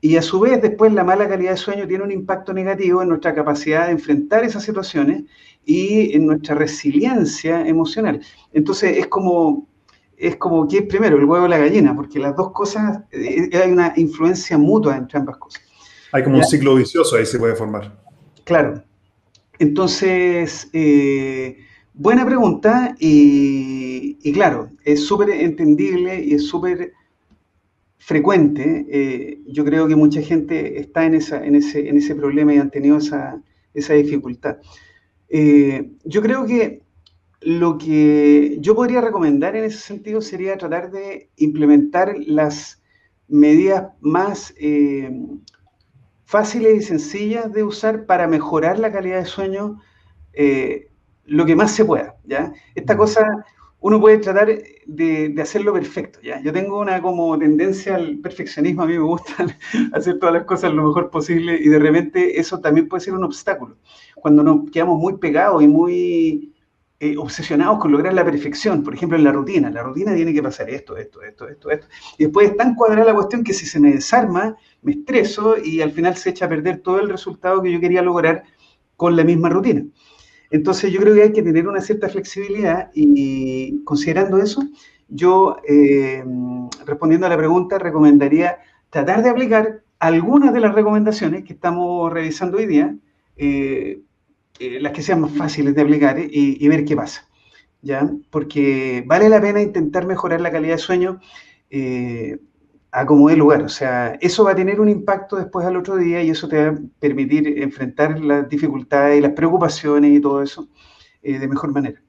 [0.00, 3.08] Y a su vez, después la mala calidad de sueño tiene un impacto negativo en
[3.08, 5.24] nuestra capacidad de enfrentar esas situaciones
[5.64, 8.20] y en nuestra resiliencia emocional.
[8.52, 9.68] Entonces, es como
[10.22, 13.50] es como que es primero, el huevo o la gallina, porque las dos cosas, eh,
[13.52, 15.62] hay una influencia mutua entre ambas cosas.
[16.12, 17.98] Hay como un ciclo vicioso ahí se puede formar.
[18.44, 18.82] Claro.
[19.58, 21.58] Entonces, eh,
[21.94, 26.92] buena pregunta y, claro, es súper entendible y es súper
[27.98, 28.86] frecuente.
[28.88, 32.58] Eh, yo creo que mucha gente está en, esa, en, ese, en ese problema y
[32.58, 33.42] han tenido esa,
[33.74, 34.58] esa dificultad.
[35.28, 36.81] Eh, yo creo que
[37.44, 42.82] lo que yo podría recomendar en ese sentido sería tratar de implementar las
[43.28, 45.10] medidas más eh,
[46.24, 49.80] fáciles y sencillas de usar para mejorar la calidad de sueño
[51.26, 52.16] lo que más se pueda.
[52.24, 52.52] ¿ya?
[52.74, 53.44] Esta cosa
[53.82, 54.48] uno puede tratar
[54.86, 56.40] de, hacerlo perfecto, ¿ya?
[56.40, 59.34] Yo tengo una como tendencia al perfeccionismo, a mí me gusta
[59.92, 63.24] hacer todas las cosas lo mejor posible y de repente eso también puede ser un
[63.24, 63.76] obstáculo.
[64.14, 66.51] Cuando nos quedamos muy pegados y muy
[67.04, 70.40] eh, obsesionados con lograr la perfección, por ejemplo en la rutina, la rutina tiene que
[70.40, 73.66] pasar esto, esto, esto, esto, esto, y después es tan cuadrada la cuestión que si
[73.66, 77.60] se me desarma, me estreso y al final se echa a perder todo el resultado
[77.60, 78.44] que yo quería lograr
[78.96, 79.84] con la misma rutina.
[80.52, 84.62] Entonces yo creo que hay que tener una cierta flexibilidad y considerando eso,
[85.08, 86.22] yo eh,
[86.86, 88.58] respondiendo a la pregunta recomendaría
[88.90, 92.94] tratar de aplicar algunas de las recomendaciones que estamos revisando hoy día,
[93.36, 94.02] eh,
[94.58, 97.28] eh, las que sean más fáciles de aplicar y, ver qué pasa.
[97.82, 98.08] ¿ya?
[98.30, 101.20] Porque vale la pena intentar mejorar la calidad de sueño
[102.92, 103.62] a como dé lugar.
[103.62, 106.62] O sea, eso va a tener un impacto después al otro día y eso te
[106.62, 110.68] va a permitir enfrentar las dificultades y las preocupaciones y todo eso
[111.22, 112.00] eh, de mejor manera.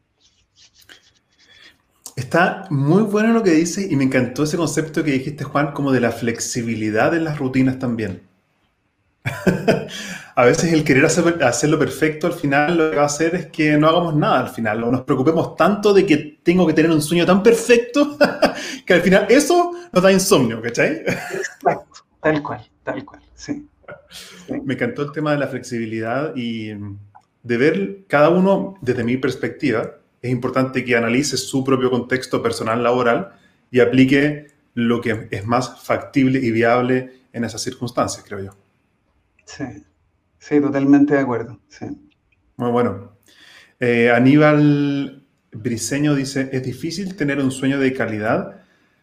[2.15, 5.91] Está muy bueno lo que dices y me encantó ese concepto que dijiste, Juan, como
[5.91, 8.21] de la flexibilidad en las rutinas también.
[10.35, 13.77] a veces el querer hacerlo perfecto al final lo que va a hacer es que
[13.77, 17.01] no hagamos nada al final, o nos preocupemos tanto de que tengo que tener un
[17.01, 18.17] sueño tan perfecto
[18.85, 21.03] que al final eso nos da insomnio, ¿cachai?
[21.05, 23.67] Exacto, tal cual, tal cual, sí.
[24.63, 26.71] Me encantó el tema de la flexibilidad y
[27.43, 29.97] de ver cada uno desde mi perspectiva.
[30.21, 33.33] Es importante que analice su propio contexto personal laboral
[33.69, 38.51] y aplique lo que es más factible y viable en esas circunstancias, creo yo.
[39.45, 39.83] Sí,
[40.43, 41.59] sí, totalmente de acuerdo.
[42.57, 43.13] Muy bueno.
[43.79, 48.61] Eh, Aníbal Briseño dice, es difícil tener un sueño de calidad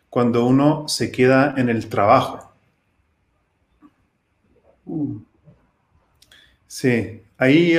[0.08, 2.52] cuando uno se queda en el trabajo.
[4.84, 5.16] Mm.
[6.66, 7.76] Sí, ahí,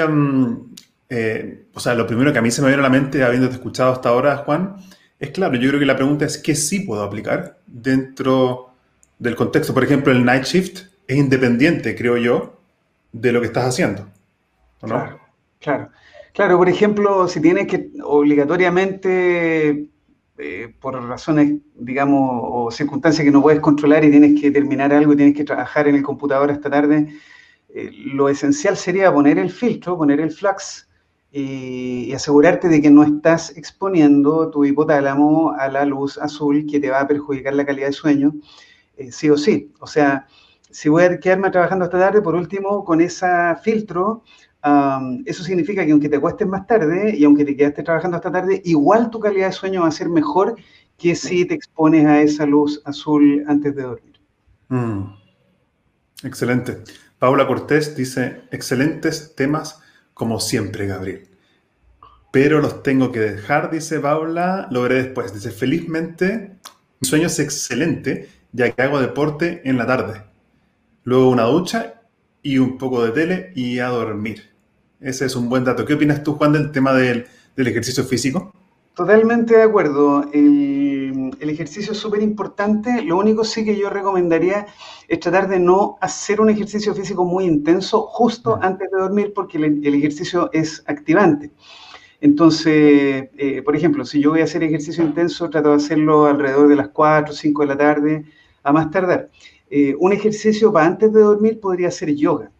[1.10, 3.56] eh, o sea, lo primero que a mí se me viene a la mente, habiéndote
[3.56, 4.78] escuchado hasta ahora, Juan,
[5.19, 8.74] es claro, yo creo que la pregunta es qué sí puedo aplicar dentro
[9.19, 9.74] del contexto.
[9.74, 12.61] Por ejemplo, el night shift es independiente, creo yo,
[13.12, 14.08] de lo que estás haciendo.
[14.80, 15.19] Claro,
[15.60, 15.89] claro.
[16.34, 19.89] Claro, por ejemplo, si tienes que obligatoriamente,
[20.38, 25.13] eh, por razones, digamos, o circunstancias que no puedes controlar y tienes que terminar algo
[25.13, 27.13] y tienes que trabajar en el computador esta tarde,
[27.69, 30.88] eh, lo esencial sería poner el filtro, poner el flux
[31.32, 36.80] y, y, asegurarte de que no estás exponiendo tu hipotálamo a la luz azul que
[36.80, 38.34] te va a perjudicar la calidad de sueño,
[38.97, 39.71] eh, sí o sí.
[39.80, 40.28] O sea,
[40.71, 43.27] si voy a quedarme trabajando esta tarde, por último, con ese
[43.63, 44.23] filtro,
[45.25, 48.62] eso significa que aunque te acuestes más tarde y aunque te quedaste trabajando esta tarde,
[48.65, 50.55] igual tu calidad de sueño va a ser mejor
[50.97, 54.19] que si te expones a esa luz azul antes de dormir.
[54.69, 55.13] Mm.
[56.23, 56.84] Excelente.
[57.17, 59.81] Paula Cortés dice, excelentes temas
[60.13, 61.27] como siempre, Gabriel.
[62.31, 65.34] Pero los tengo que dejar, dice Paula, lo veré después.
[65.34, 66.57] Dice, felizmente,
[66.99, 70.31] mi sueño es excelente, ya que hago deporte en la tarde
[71.03, 72.01] luego una ducha
[72.43, 74.51] y un poco de tele y a dormir.
[74.99, 75.85] Ese es un buen dato.
[75.85, 78.53] ¿Qué opinas tú, Juan, del tema del, ejercicio físico?
[78.93, 80.29] Totalmente de acuerdo.
[80.31, 83.01] El, ejercicio es súper importante.
[83.01, 84.67] Lo único sí que yo recomendaría
[85.07, 89.57] es tratar de no hacer un ejercicio físico muy intenso justo antes de dormir porque
[89.57, 91.51] el, ejercicio es activante.
[92.21, 96.67] Entonces, eh, por ejemplo, si yo voy a hacer ejercicio intenso, trato de hacerlo alrededor
[96.67, 98.25] de las 4 o 5 de la tarde,
[98.63, 99.29] a más tardar.
[99.73, 102.51] Eh, un ejercicio para antes de dormir podría ser yoga,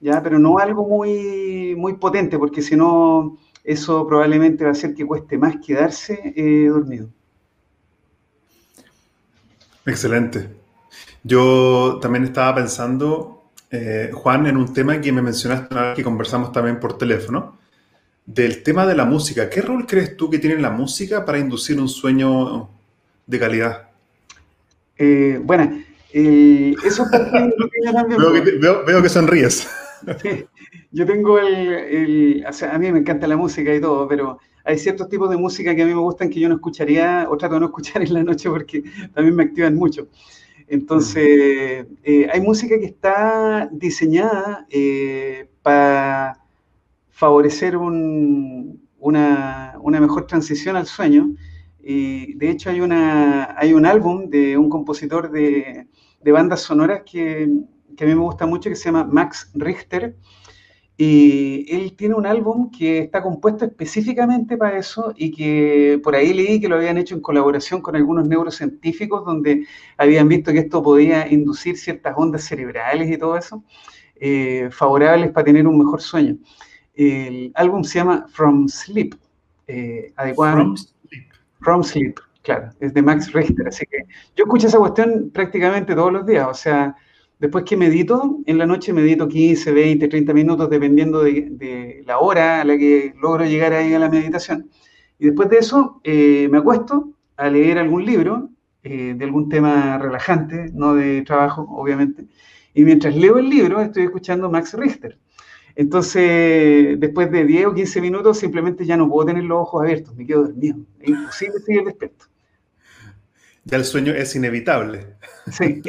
[0.00, 0.20] ¿ya?
[0.20, 5.06] Pero no algo muy, muy potente, porque si no, eso probablemente va a hacer que
[5.06, 7.08] cueste más quedarse eh, dormido.
[9.86, 10.48] Excelente.
[11.22, 16.02] Yo también estaba pensando, eh, Juan, en un tema que me mencionaste una vez que
[16.02, 17.58] conversamos también por teléfono,
[18.24, 19.48] del tema de la música.
[19.48, 22.68] ¿Qué rol crees tú que tiene la música para inducir un sueño
[23.24, 23.82] de calidad?
[25.44, 25.84] bueno,
[26.16, 27.08] eso es
[27.58, 28.20] lo que yo también.
[28.60, 29.68] Veo que, sonríes.
[30.92, 34.78] yo tengo el, o sea, a mí me encanta la música y todo, pero hay
[34.78, 37.54] ciertos tipos de música que a mí me gustan que yo no escucharía o trato
[37.54, 38.82] de no escuchar en la noche porque
[39.14, 40.08] también me activan mucho.
[40.68, 46.40] Entonces, eh, hay música que está diseñada eh, para
[47.10, 51.30] favorecer una, una, mejor transición al sueño
[51.80, 55.86] Y de hecho hay, una, hay un álbum de un compositor de,
[56.22, 57.48] de bandas sonoras que,
[57.96, 60.16] que, a mí me gusta mucho que se llama Max Richter.
[60.98, 66.32] Y él tiene un álbum que está compuesto específicamente para eso y que por ahí
[66.32, 69.66] leí que lo habían hecho en colaboración con algunos neurocientíficos donde
[69.98, 73.62] habían visto que esto podía inducir ciertas ondas cerebrales y todo eso,
[74.18, 76.38] eh, favorables para tener un mejor sueño.
[76.94, 79.14] El álbum se llama From Sleep,
[79.66, 80.80] eh, adecuadamente.
[80.80, 81.26] From Sleep.
[81.60, 83.66] From Sleep, claro, es de Max Richter.
[83.68, 83.98] Así que
[84.36, 86.46] yo escucho esa cuestión prácticamente todos los días.
[86.48, 86.94] O sea,
[87.40, 92.60] después que medito, en la noche medito 15, 20, 30 minutos, dependiendo de, la hora
[92.60, 94.70] a la que logro llegar ahí a la meditación.
[95.18, 98.50] Y después de eso, eh, me acuesto a leer algún libro
[98.84, 102.26] eh, de algún tema relajante, no de trabajo, obviamente.
[102.74, 105.18] Y mientras leo el libro, estoy escuchando Max Richter.
[105.74, 110.14] Entonces, después de 10 o 15 minutos, simplemente ya no puedo tener los ojos abiertos,
[110.16, 110.76] me quedo dormido.
[111.00, 112.26] Es imposible seguir despierto.
[113.66, 115.16] Ya el sueño es inevitable.
[115.50, 115.82] Sí,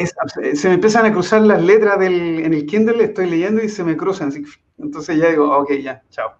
[0.55, 3.83] se me empiezan a cruzar las letras del, en el Kindle, estoy leyendo y se
[3.83, 4.33] me cruzan.
[4.79, 6.31] Entonces ya digo, ok, ya, chao.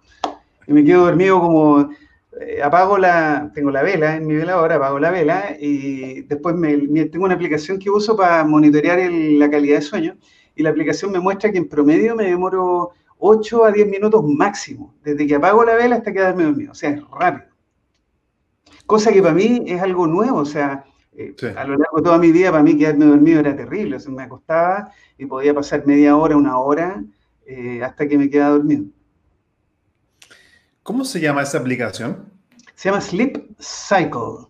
[0.65, 1.91] Y me quedo dormido como,
[2.41, 7.05] eh, apago la, tengo la vela en mi veladora, apago la vela y después me,
[7.05, 10.17] tengo una aplicación que uso para monitorear la calidad de sueño
[10.55, 14.95] y la aplicación me muestra que en promedio me demoro 8 a 10 minutos máximo,
[15.03, 17.47] desde que apago la vela hasta quedarme dormido, o sea, es rápido.
[18.87, 20.83] Cosa que para mí es algo nuevo, o sea,
[21.17, 23.99] eh, a lo largo de toda mi vida para mí quedarme dormido era terrible, o
[23.99, 27.03] sea, me acostaba y podía pasar media hora, una hora,
[27.47, 28.85] eh, hasta que me quedaba dormido.
[30.83, 32.31] ¿Cómo se llama esa aplicación?
[32.75, 34.47] Se llama Sleep Cycle.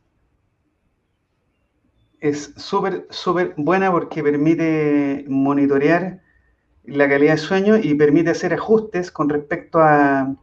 [2.19, 6.21] Es súper, súper buena porque permite monitorear
[6.83, 10.35] la calidad de sueño y permite hacer ajustes con respecto a,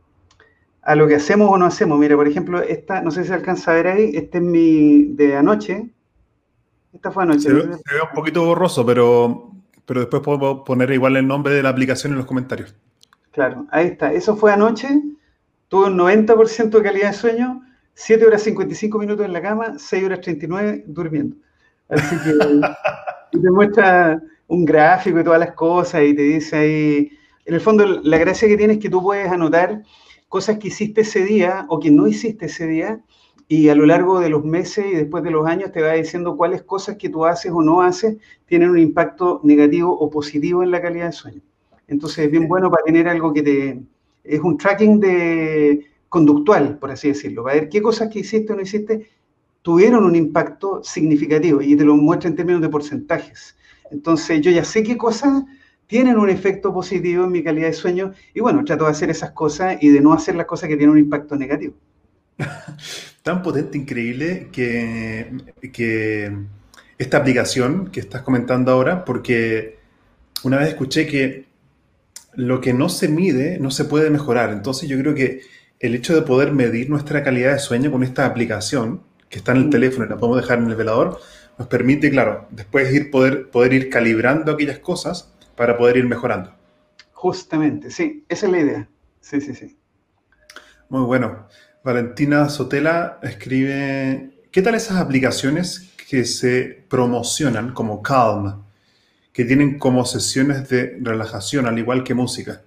[0.80, 1.98] a lo que hacemos o no hacemos.
[1.98, 5.04] Mira, por ejemplo, esta, no sé si se alcanza a ver ahí, este es mi
[5.14, 5.90] de anoche.
[6.94, 7.40] Esta fue anoche.
[7.40, 9.50] Se, ve, un poquito borroso, pero,
[9.84, 12.74] pero después puedo poner igual el nombre de la aplicación en los comentarios.
[13.32, 14.12] Claro, ahí está.
[14.12, 14.88] Eso fue anoche.
[15.68, 17.62] Tuve un 90% de calidad de sueño,
[17.94, 21.36] 7 horas 55 minutos en la cama, 6 horas 39 durmiendo.
[21.88, 22.32] Así que
[23.42, 27.10] te muestra un gráfico y todas las cosas y te dice ahí,
[27.44, 29.82] en el fondo la gracia que tienes es que tú puedes anotar
[30.28, 33.00] cosas que hiciste ese día o que no hiciste ese día
[33.46, 36.36] y a lo largo de los meses y después de los años te va diciendo
[36.36, 40.70] cuáles cosas que tú haces o no haces tienen un impacto negativo o positivo en
[40.70, 41.40] la calidad de sueño.
[41.86, 43.82] Entonces es bien bueno para tener algo que te...
[44.24, 48.56] es un tracking de conductual, por así decirlo, para ver qué cosas que hiciste o
[48.56, 49.08] no hiciste
[49.62, 53.56] tuvieron un impacto significativo y te lo muestra en términos de porcentajes.
[53.90, 55.42] Entonces yo ya sé qué cosas
[55.86, 59.32] tienen un efecto positivo en mi calidad de sueño y bueno, trato de hacer esas
[59.32, 61.74] cosas y de no hacer las cosas que tienen un impacto negativo.
[63.24, 65.32] Tan potente, increíble que,
[65.72, 66.30] que
[66.98, 69.78] esta aplicación que estás comentando ahora, porque
[70.42, 71.46] una vez escuché que
[72.34, 74.50] lo que no se mide no se puede mejorar.
[74.50, 75.40] Entonces yo creo que
[75.80, 79.58] el hecho de poder medir nuestra calidad de sueño con esta aplicación que está en
[79.58, 79.70] el mm.
[79.70, 81.18] teléfono y la podemos dejar en el velador,
[81.56, 86.54] nos permite, claro, después ir poder, poder ir calibrando aquellas cosas para poder ir mejorando.
[87.14, 88.88] Justamente, sí, esa es la idea.
[89.22, 89.78] Sí, sí, sí.
[90.90, 91.48] Muy bueno.
[91.84, 98.62] Valentina Sotela escribe, ¿qué tal esas aplicaciones que se promocionan como Calm,
[99.34, 102.62] que tienen como sesiones de relajación, al igual que música?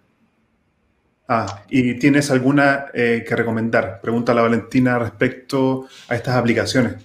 [1.27, 3.99] Ah, ¿y tienes alguna eh, que recomendar?
[4.01, 7.03] Pregunta la Valentina respecto a estas aplicaciones.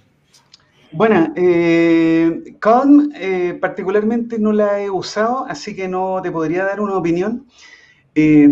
[0.92, 6.82] Bueno, eh, Calm eh, particularmente no la he usado, así que no te podría dar
[6.82, 7.46] una opinión.
[8.14, 8.48] Eh,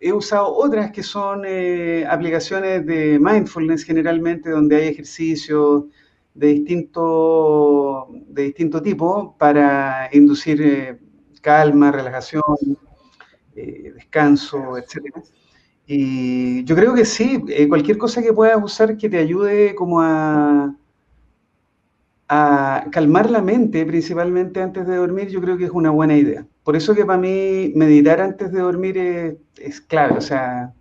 [0.00, 1.44] he usado otras que son
[2.08, 5.84] aplicaciones de mindfulness generalmente, donde hay ejercicios
[6.34, 10.98] de distinto, de distinto tipo para inducir
[11.40, 12.42] calma, relajación,
[13.54, 15.24] descanso, etc.
[15.86, 20.74] Y yo creo que sí, cualquier cosa que puedas usar que te ayude como a
[22.28, 26.46] a calmar la mente, principalmente antes de dormir, yo creo que es una buena idea.
[26.66, 28.98] Por eso que para mí meditar antes de dormir
[29.56, 30.74] es, clave, o sea,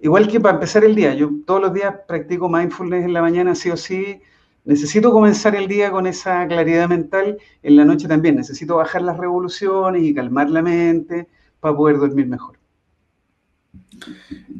[0.00, 3.54] igual que para empezar el día, yo todos los días practico mindfulness en la mañana,
[3.54, 4.20] sí o sí,
[4.64, 9.16] necesito comenzar el día con esa claridad mental, en la noche también, necesito bajar las
[9.16, 11.28] revoluciones y calmar la mente
[11.60, 12.58] para poder dormir mejor.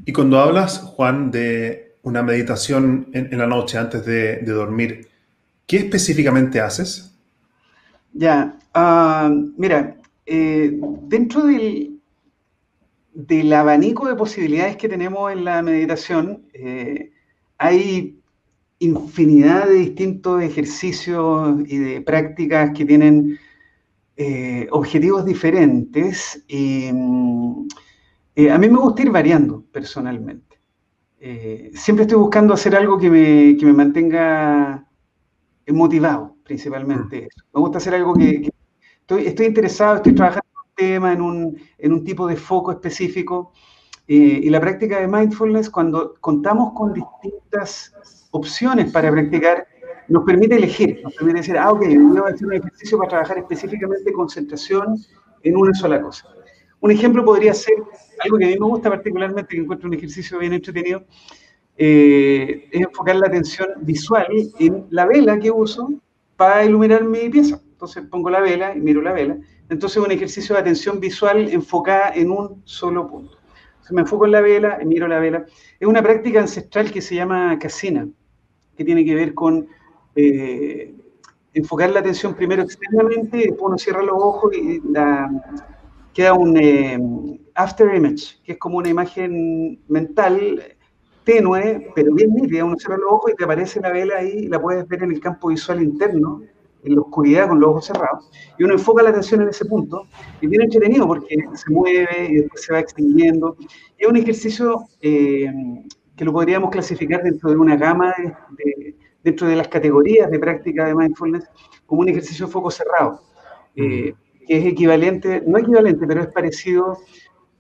[0.05, 5.09] Y cuando hablas, Juan, de una meditación en, la noche antes de dormir,
[5.67, 7.13] ¿Qué específicamente haces?
[8.13, 9.97] Ya, ah, mira,
[10.27, 12.01] eh, dentro del,
[13.15, 17.13] del, abanico de posibilidades que tenemos en la meditación, eh,
[17.59, 18.21] hay
[18.81, 23.39] infinidad de distintos ejercicios y de prácticas que tienen
[24.17, 26.45] eh, objetivos diferentes.
[26.49, 27.69] Y, mm,
[28.53, 30.45] a mí me gusta ir variando personalmente.
[31.75, 34.87] Siempre estoy buscando hacer algo que me, que me mantenga
[35.69, 37.23] motivado, principalmente.
[37.23, 37.41] Mm.
[37.55, 38.51] Me gusta hacer algo que,
[39.07, 42.73] estoy, estoy, interesado, estoy trabajando en un tema, en un, en un tipo de foco
[42.73, 43.53] específico.
[44.09, 47.93] y la práctica de mindfulness, cuando contamos con distintas
[48.33, 49.67] opciones para practicar,
[50.09, 53.39] nos permite elegir, nos permite decir, ah, ok, voy a hacer un ejercicio para trabajar
[53.39, 54.97] específicamente concentración
[55.43, 56.29] en una sola cosa.
[56.81, 57.75] Un ejemplo podría ser
[58.21, 61.05] algo que a mí me gusta particularmente, que encuentro un ejercicio bien entretenido,
[61.77, 64.27] eh, es enfocar la atención visual
[64.59, 65.93] en la vela que uso
[66.37, 67.61] para iluminar mi pieza.
[67.77, 69.37] Entonces pongo la vela y miro la vela.
[69.69, 73.37] Entonces un ejercicio de atención visual enfocada en un solo punto.
[73.73, 75.45] Entonces me enfoco en la vela y miro la vela.
[75.79, 78.09] Es una práctica ancestral que se llama casina,
[78.79, 79.69] que tiene que ver con
[80.15, 80.95] eh,
[81.53, 84.81] enfocar la atención primero externamente, después uno cierra los ojos y
[86.15, 86.99] queda un eh,
[87.55, 90.63] after image, que es como una imagen mental
[91.25, 92.65] tenue, pero bien nítida.
[92.65, 95.11] Uno cierra los ojos y te aparece la vela ahí y la puedes ver en
[95.11, 96.41] el campo visual interno,
[96.85, 98.31] en la oscuridad con los ojos cerrados.
[98.59, 100.07] Y uno enfoca la atención en ese punto
[100.41, 103.57] y viene entretenido porque se mueve y después se va extinguiendo.
[103.99, 105.53] Y es un ejercicio eh,
[106.17, 110.87] que lo podríamos clasificar dentro de una gama de, dentro de las categorías de práctica
[110.87, 111.49] de mindfulness
[111.85, 113.23] como un ejercicio de foco cerrado,
[113.75, 114.15] eh,
[114.47, 116.97] que es equivalente, no equivalente, pero es parecido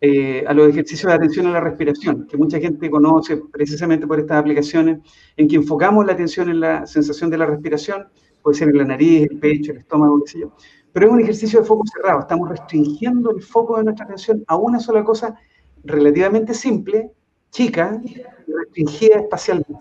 [0.01, 4.21] eh, a los ejercicios de atención a la respiración, que mucha gente conoce precisamente por
[4.21, 4.99] estas aplicaciones,
[5.37, 8.07] en que enfocamos la atención en la sensación de la respiración,
[8.47, 10.53] puede ser en la nariz, el pecho, el estómago, qué sé yo,
[10.93, 14.55] pero es un ejercicio de foco cerrado, estamos restringiendo el foco de nuestra atención a
[14.55, 15.35] una sola cosa
[15.83, 17.11] relativamente simple,
[17.51, 18.01] chica,
[18.47, 19.75] restringida espacialmente.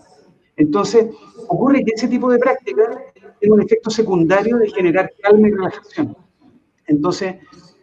[0.57, 1.09] Entonces,
[1.47, 2.82] ocurre que ese tipo de práctica
[3.39, 6.18] tiene un efecto secundario de generar calma y relajación.
[6.88, 7.36] Entonces,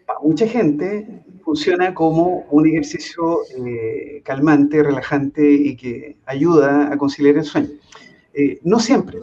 [0.04, 7.36] para mucha gente funciona como un ejercicio eh, calmante, relajante y que ayuda a conciliar
[7.36, 7.68] el sueño.
[8.34, 9.18] Eh, no siempre,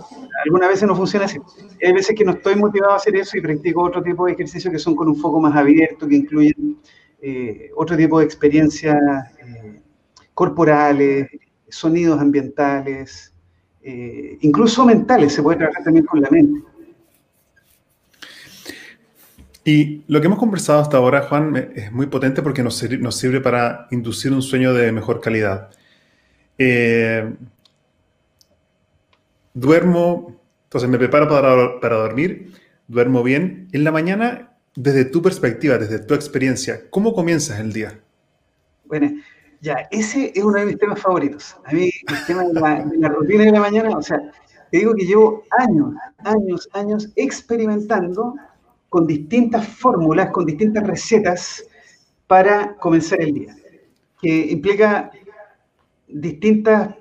[0.46, 1.40] algunas veces no funciona así.
[1.84, 4.72] Hay veces que no estoy motivado a hacer eso y practico otro tipo de ejercicios
[4.72, 6.78] que son con un foco más abierto, que incluyen
[7.22, 8.98] eh, otro tipo de experiencias
[10.34, 11.28] corporales,
[11.68, 13.34] sonidos ambientales,
[13.82, 16.62] eh, incluso mentales, se puede trabajar también con la mente.
[19.66, 23.88] Y lo que hemos conversado hasta ahora, Juan, es muy potente porque nos, sirve para
[23.92, 25.70] inducir un sueño de mejor calidad.
[26.58, 27.34] Eh,
[29.54, 32.54] duermo, entonces me preparo para, para dormir,
[32.88, 33.68] duermo bien.
[33.72, 38.00] En la mañana, desde tu perspectiva, desde tu experiencia, ¿cómo comienzas el día?
[38.86, 39.12] Bueno,
[39.62, 41.56] ya, ese es uno de mis temas favoritos.
[41.66, 44.20] A mí, el tema de la, rutina de la mañana, o sea,
[44.72, 48.36] te digo que llevo años, años, años experimentando
[48.90, 51.64] con distintas fórmulas, con distintas recetas
[52.28, 53.56] para comenzar el día,
[54.22, 55.12] que implica
[56.08, 56.96] distintas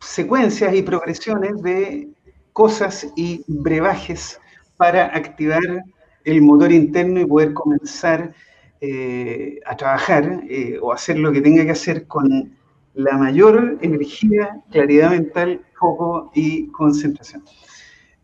[0.00, 2.08] secuencias y progresiones de
[2.52, 4.40] cosas y brebajes
[4.76, 5.84] para activar
[6.24, 8.34] el motor interno y poder comenzar
[8.80, 12.56] eh, a trabajar eh, o hacer lo que tenga que hacer con
[12.94, 17.42] la mayor energía, claridad mental, foco y concentración.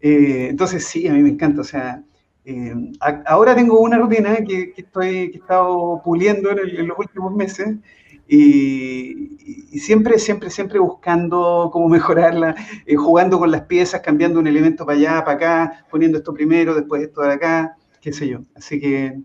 [0.00, 1.60] Eh, entonces, sí, a mí me encanta.
[1.60, 2.02] O sea,
[3.26, 7.76] ahora tengo una rutina que, estoy, que he estado puliendo en, los últimos meses
[8.34, 12.54] y, siempre, siempre, siempre buscando cómo mejorarla,
[12.96, 17.02] jugando con las piezas, cambiando un elemento para allá, para acá, poniendo esto primero, después
[17.02, 18.40] esto de acá, qué sé yo.
[18.54, 19.18] Así que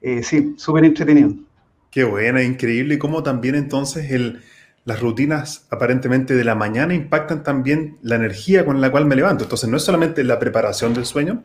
[0.00, 1.32] eh, sí, súper entretenido.
[1.90, 2.96] Qué buena, increíble.
[2.96, 4.40] Y cómo también entonces el,
[4.84, 9.44] las rutinas aparentemente de la mañana impactan también la energía con la cual me levanto.
[9.44, 11.44] Entonces no es solamente la preparación del sueño,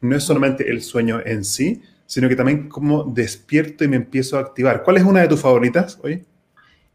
[0.00, 4.38] no es solamente el sueño en sí, sino que también cómo despierto y me empiezo
[4.38, 4.82] a activar.
[4.82, 6.24] ¿Cuál es una de tus favoritas hoy?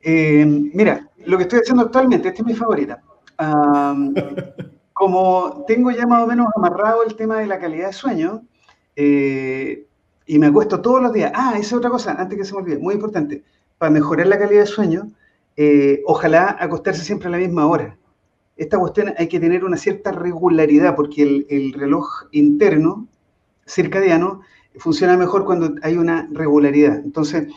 [0.02, 3.02] Eh, mira, lo que estoy haciendo actualmente, esta es mi favorita.
[4.94, 8.44] como tengo ya más o menos amarrado el tema de la calidad de sueño,
[8.96, 9.88] eh,
[10.28, 11.32] y me acuesto todos los días.
[11.34, 13.44] Ah, esa es otra cosa, antes que se me olvide, muy importante.
[13.78, 15.12] Para mejorar la calidad de sueño,
[15.58, 17.98] eh, ojalá acostarse siempre a la misma hora.
[18.56, 23.08] Esta cuestión hay que tener una cierta regularidad porque el, reloj interno,
[23.68, 24.42] circadiano,
[24.78, 26.98] funciona mejor cuando hay una regularidad.
[27.04, 27.48] Entonces,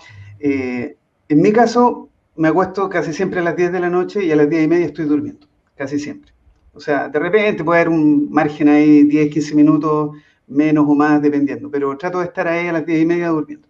[0.40, 0.96] eh,
[1.28, 4.36] en mi caso, me acuesto casi siempre a las 10 de la noche y a
[4.36, 5.46] las 10 y media estoy durmiendo,
[5.76, 6.32] casi siempre.
[6.74, 10.10] O sea, de repente puede haber un margen ahí, 10, 15 minutos
[10.46, 13.68] menos o más, dependiendo, pero trato de estar ahí a las diez y media durmiendo.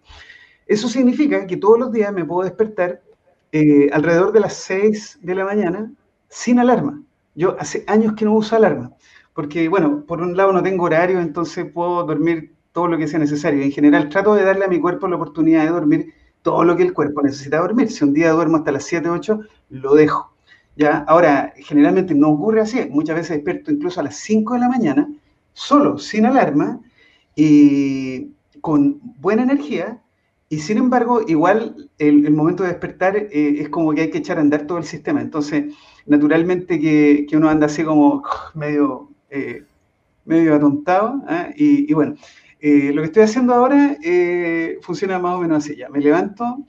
[0.66, 3.02] Eso significa que todos los días me puedo despertar
[3.52, 5.92] eh, alrededor de las 6 de la mañana
[6.28, 7.02] sin alarma.
[7.34, 8.92] Yo hace años que no uso alarma,
[9.34, 13.18] porque, bueno, por un lado no tengo horario, entonces puedo dormir todo lo que sea
[13.18, 13.62] necesario.
[13.62, 16.82] En general, trato de darle a mi cuerpo la oportunidad de dormir todo lo que
[16.82, 17.90] el cuerpo necesita dormir.
[17.90, 20.34] Si un día duermo hasta las 7, 8, lo dejo.
[20.76, 20.98] ¿ya?
[21.08, 22.86] Ahora, generalmente no ocurre así.
[22.90, 25.08] Muchas veces despierto incluso a las 5 de la mañana,
[25.54, 26.80] solo, sin alarma,
[27.34, 30.02] y con buena energía,
[30.48, 34.38] y sin embargo, igual el, momento de despertar eh, es como que hay que echar
[34.38, 35.20] a andar todo el sistema.
[35.20, 35.74] Entonces,
[36.06, 38.22] naturalmente que, uno anda así como
[38.54, 39.64] medio, eh,
[40.24, 41.22] medio atontado.
[41.26, 41.48] ¿ah?
[41.56, 42.14] Y, bueno,
[42.66, 43.96] eh, lo que estoy haciendo ahora
[44.82, 45.76] funciona más o menos así.
[45.76, 46.64] Ya me levanto.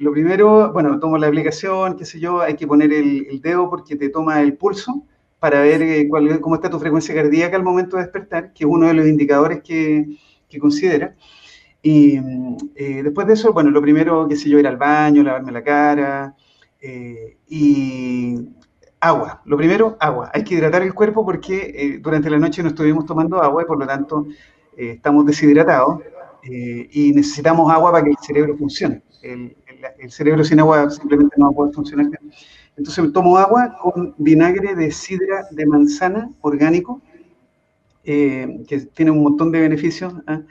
[0.00, 3.96] lo primero, bueno, tomo la aplicación, qué sé yo, hay que poner el, dedo porque
[3.96, 5.06] te toma el pulso
[5.38, 8.88] para ver cuál, cómo está tu frecuencia cardíaca al momento de despertar, que es uno
[8.88, 10.06] de los indicadores que,
[10.48, 11.14] que considera.
[11.84, 12.16] Y
[12.76, 15.62] eh, después de eso, bueno, lo primero, qué sé yo, ir al baño, lavarme la
[15.62, 16.34] cara
[16.80, 18.36] eh, y
[19.00, 19.42] agua.
[19.44, 20.30] Lo primero, agua.
[20.32, 23.66] Hay que hidratar el cuerpo porque eh, durante la noche no estuvimos tomando agua y
[23.66, 24.26] por lo tanto
[24.76, 26.00] estamos deshidratados
[26.42, 29.02] y necesitamos agua para que el cerebro funcione.
[29.22, 29.56] El,
[29.98, 32.32] el, cerebro sin agua simplemente no va a poder funcionar bien.
[32.76, 37.00] Entonces tomo agua con vinagre de sidra de manzana orgánico,
[38.04, 40.12] que tiene un montón de beneficios.
[40.26, 40.42] ¿ah?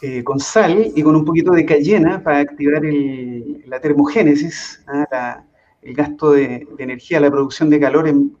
[0.00, 5.42] Eh, con sal y con un poquito de cayena para activar la termogénesis, ¿ah?
[5.82, 8.36] el gasto de, energía, la producción de calor en,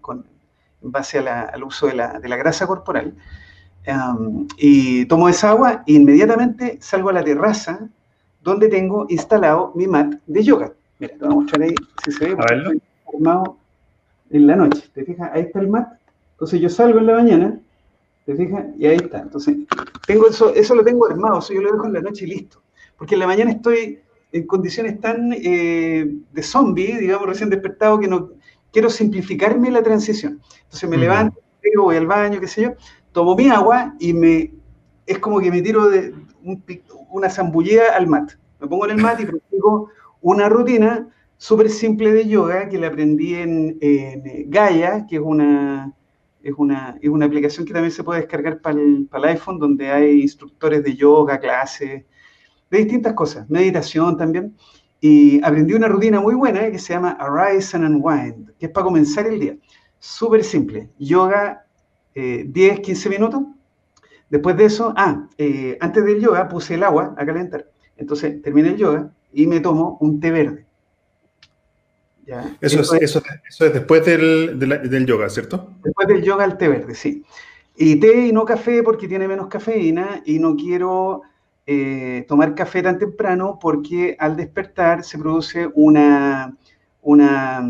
[0.80, 3.16] base al uso de la, grasa corporal.
[4.56, 7.88] Y tomo esa agua e inmediatamente salgo a la terraza
[8.42, 10.72] donde tengo instalado mi mat de yoga.
[10.98, 11.74] Mira, te voy a mostrar ahí
[12.04, 12.36] si se ve.
[13.04, 13.56] Formado
[14.30, 14.82] en la noche.
[14.92, 15.30] ¿Te fijas?
[15.32, 15.88] Ahí está el mat.
[16.32, 17.60] Entonces yo salgo en la mañana
[18.28, 18.66] ¿Te fijas?
[18.78, 19.20] Y ahí está.
[19.20, 19.56] Entonces,
[20.06, 22.60] tengo eso, eso lo tengo armado, yo lo dejo en la noche y listo.
[22.98, 24.00] Porque en la mañana estoy
[24.32, 28.32] en condiciones tan eh, de zombie, digamos, recién despertado, que no
[28.70, 30.42] quiero simplificarme la transición.
[30.64, 31.40] Entonces me levanto,
[31.78, 32.72] voy al baño, qué sé yo,
[33.18, 34.52] tomo mi agua y me
[35.04, 36.14] es como que me tiro de
[37.10, 38.30] una zambullida al mat.
[38.60, 39.90] Me pongo en el mat y practico
[40.20, 45.92] una rutina súper simple de yoga que la aprendí en, en Gaia, que es una,
[46.44, 49.58] es una, es una aplicación que también se puede descargar para el, para el iPhone,
[49.58, 52.04] donde hay instructores de yoga, clases,
[52.70, 54.54] de distintas cosas, meditación también.
[55.00, 58.84] Y aprendí una rutina muy buena que se llama Arise and Unwind, que es para
[58.84, 59.56] comenzar el día.
[59.98, 60.88] Súper simple.
[60.98, 61.64] Yoga,
[62.14, 63.42] 10, eh, 15 minutos.
[64.30, 67.66] Después de eso, ah, eh, antes del yoga puse el agua a calentar.
[67.96, 70.66] Entonces terminé el yoga y me tomo un té verde.
[72.60, 73.22] Eso, es, eso,
[73.64, 75.70] es, después del, del, yoga, ¿cierto?
[75.82, 77.24] Después del yoga el té verde, sí.
[77.74, 81.22] Y té y no café porque tiene menos cafeína y no quiero
[81.66, 86.54] eh, tomar café tan temprano porque al despertar se produce una,
[87.02, 87.62] una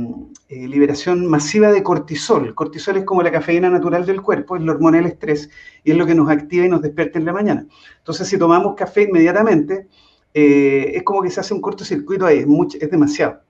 [0.48, 2.54] eh, liberación masiva de cortisol.
[2.54, 5.50] Cortisol es como la cafeína natural del cuerpo, es la hormona del estrés
[5.84, 7.66] y es lo que nos activa y nos despierta en la mañana.
[7.98, 9.86] Entonces, si tomamos café inmediatamente,
[10.32, 12.46] eh, es como que se hace un cortocircuito ahí, es,
[12.80, 13.40] es demasiado.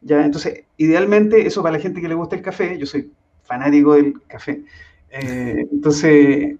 [0.00, 0.24] ¿ya?
[0.24, 3.12] Entonces, idealmente, eso para la gente que le gusta el café, yo soy
[3.44, 4.64] fanático del café,
[5.10, 6.56] eh, entonces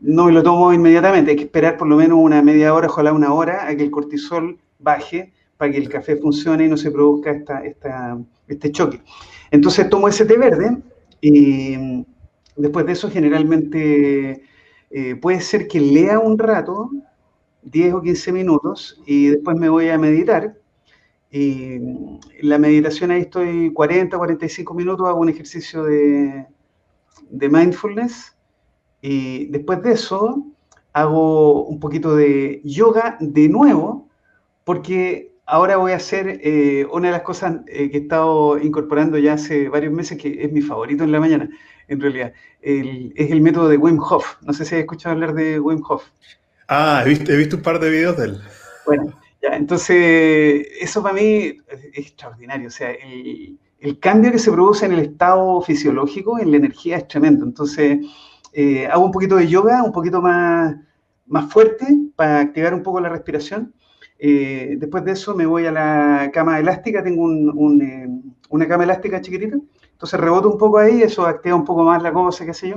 [0.00, 3.12] no me lo tomo inmediatamente, hay que esperar por lo menos una media hora, ojalá
[3.12, 6.90] una hora, a que el cortisol baje para que el café funcione y no se
[6.90, 9.02] produzca esta, esta, este choque.
[9.50, 10.78] Entonces tomo ese té verde
[11.20, 12.04] y
[12.56, 14.42] después de eso generalmente
[14.90, 16.90] eh, puede ser que lea un rato,
[17.62, 20.54] 10 o 15 minutos, y después me voy a meditar
[21.30, 21.78] y
[22.40, 26.46] la meditación ahí estoy 40, 45 minutos, hago un ejercicio de,
[27.28, 28.34] de mindfulness
[29.02, 30.42] y después de eso
[30.92, 34.08] hago un poquito de yoga de nuevo
[34.64, 39.18] porque ahora voy a hacer eh, una de las cosas eh, que he estado incorporando
[39.18, 41.48] ya hace varios meses, que es mi favorito en la mañana,
[41.88, 44.36] en realidad, es el método de Wim Hof.
[44.42, 46.04] No sé si has escuchado hablar de Wim Hof.
[46.68, 48.40] Ah, he visto, he visto un par de videos de él.
[48.84, 51.58] Bueno, entonces, eso para mí
[51.92, 52.68] es extraordinario.
[52.68, 57.08] O sea, el, cambio que se produce en el estado fisiológico, en la energía, es
[57.08, 57.44] tremendo.
[57.44, 57.98] Entonces,
[58.52, 60.74] eh, hago un poquito de yoga, un poquito más,
[61.26, 61.86] más fuerte
[62.16, 63.74] para activar un poco la respiración.
[64.18, 68.08] Eh, después de eso me voy a la cama elástica, tengo eh,
[68.48, 69.56] una cama elástica chiquitita,
[69.92, 72.76] entonces reboto un poco ahí, eso activa un poco más la cosa, qué sé yo.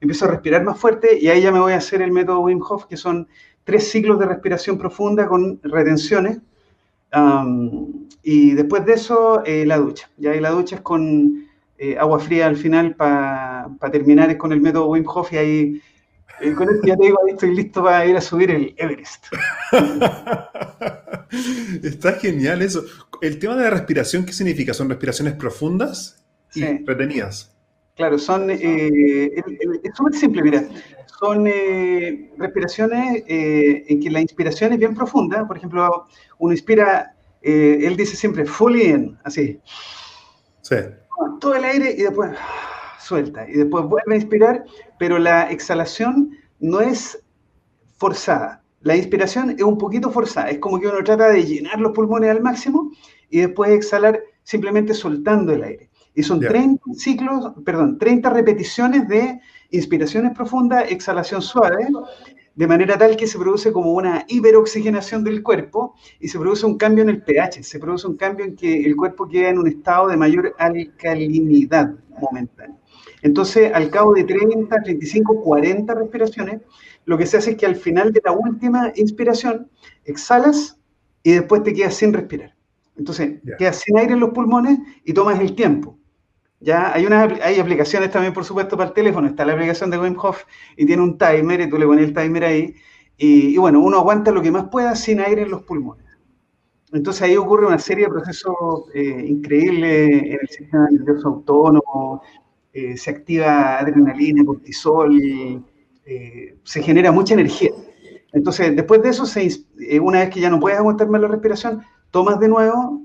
[0.00, 2.60] Empiezo a respirar más fuerte y ahí ya me voy a hacer el método Wim
[2.60, 3.28] Hof, que son
[3.64, 6.40] tres ciclos de respiración profunda con retenciones.
[8.22, 10.10] y después de eso, eh, la ducha.
[10.16, 11.46] Ya la ducha es con
[11.78, 15.82] eh, agua fría al final para terminar, es con el método Wim Hof y ahí
[16.40, 19.26] eh, con esto ya te digo, ahí estoy listo para ir a subir el Everest.
[21.82, 22.84] Está genial eso.
[23.20, 24.74] El tema de la respiración, ¿qué significa?
[24.74, 26.24] ¿Son respiraciones profundas
[26.54, 27.52] y retenidas?
[27.94, 30.64] Claro, son, eh, es súper simple, mira,
[31.20, 36.06] son eh, respiraciones eh, en que la inspiración es bien profunda, por ejemplo,
[36.38, 39.60] uno inspira, él dice siempre fully in, así.
[40.62, 40.76] Sí.
[41.38, 42.30] Todo el aire y después
[43.02, 44.64] suelta, y después vuelve a inspirar,
[44.98, 47.22] pero la exhalación no es
[47.96, 48.62] forzada.
[48.80, 52.30] La inspiración es un poquito forzada, es como que uno trata de llenar los pulmones
[52.30, 52.90] al máximo
[53.30, 55.90] y después exhalar simplemente soltando el aire.
[56.14, 59.40] Y son 30 ciclos, perdón, 30 repeticiones de
[59.70, 61.88] inspiraciones profundas, exhalación suave,
[62.54, 66.76] de manera tal que se produce como una hiperoxigenación del cuerpo y se produce un
[66.76, 69.68] cambio en el pH, se produce un cambio en que el cuerpo queda en un
[69.68, 72.81] estado de mayor alcalinidad momentánea.
[73.22, 76.60] Entonces, al cabo de 30, 35, 40 respiraciones,
[77.04, 79.70] lo que se hace es que al final de la última inspiración,
[80.04, 80.78] exhalas
[81.22, 82.54] y después te quedas sin respirar.
[82.96, 85.98] Entonces, quedas sin aire en los pulmones y tomas el tiempo.
[86.60, 89.26] Ya hay, unas, hay aplicaciones también, por supuesto, para el teléfono.
[89.26, 90.44] Está la aplicación de Wim Hof
[90.76, 92.74] y tiene un timer y tú le pones el timer ahí.
[93.16, 96.06] Y, bueno, uno aguanta lo que más pueda sin aire en los pulmones.
[96.92, 102.22] Entonces ahí ocurre una serie de procesos eh, increíbles en el sistema nervioso autónomo.
[102.72, 105.20] Eh, se activa adrenalina, cortisol,
[106.06, 107.70] eh, se genera mucha energía.
[108.32, 109.24] Entonces, después de eso,
[110.00, 113.02] una vez que ya no puedes aguantar más la respiración, tomas de nuevo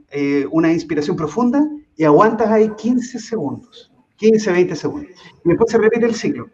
[0.51, 5.11] una inspiración profunda y aguantas ahí 15 segundos, 15, 20 segundos.
[5.43, 6.49] Y después se repite el ciclo.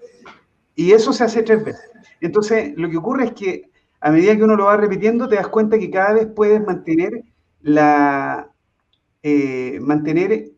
[0.75, 1.91] Y eso se hace tres veces.
[2.19, 5.47] Entonces, lo que ocurre es que a medida que uno lo va repitiendo, te das
[5.47, 7.23] cuenta que cada vez puedes mantener
[7.61, 8.49] la
[9.21, 10.51] eh, mantener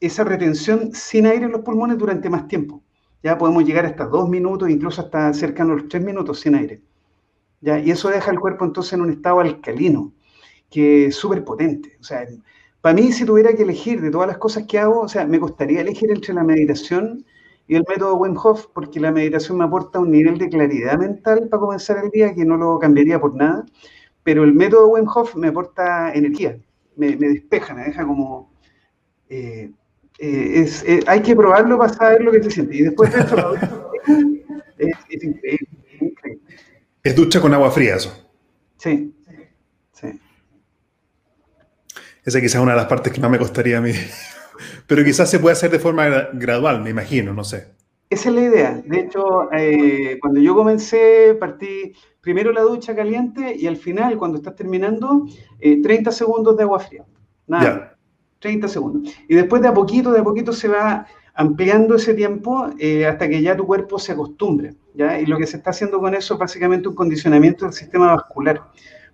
[0.00, 2.82] esa retención sin aire en los pulmones durante más tiempo.
[3.22, 6.82] Ya podemos llegar hasta dos minutos, incluso hasta cercano a los tres minutos sin aire.
[7.60, 7.78] ¿ya?
[7.78, 10.12] Y eso deja el cuerpo entonces en un estado alcalino,
[10.70, 11.96] que es súper potente.
[12.00, 12.26] O sea,
[12.80, 15.38] para mí, si tuviera que elegir de todas las cosas que hago, o sea, me
[15.38, 17.24] gustaría elegir entre la meditación
[17.66, 21.48] y el método Wim Hof, porque la meditación me aporta un nivel de claridad mental
[21.50, 23.66] para comenzar el día que no lo cambiaría por nada,
[24.22, 26.58] pero el método Wim Hof me aporta energía,
[26.96, 28.50] me, despeja, me deja como...
[29.28, 29.70] Eh,
[30.18, 32.76] eh, eh, hay que probarlo para saber lo que se siente.
[32.76, 33.60] Y después de eso,
[34.78, 35.68] es, es increíble,
[37.02, 38.24] Es ducha con agua fría eso.
[38.76, 39.14] Sí,
[42.24, 43.92] Esa quizás es una de las partes que más me costaría a mí.
[44.86, 47.68] Pero quizás se puede hacer de forma gradual, me imagino, no sé.
[48.10, 48.82] Esa es la idea.
[48.84, 54.38] De hecho, eh, cuando yo comencé, partí primero la ducha caliente y al final, cuando
[54.38, 55.26] estás terminando,
[55.60, 57.04] 30 eh, segundos de agua fría.
[57.46, 57.97] Nada.
[58.38, 59.14] 30 segundos.
[59.28, 63.28] Y después de a poquito, de a poquito se va ampliando ese tiempo eh, hasta
[63.28, 64.74] que ya tu cuerpo se acostumbre.
[64.94, 65.20] ¿ya?
[65.20, 68.60] Y lo que se está haciendo con eso es básicamente un condicionamiento del sistema vascular.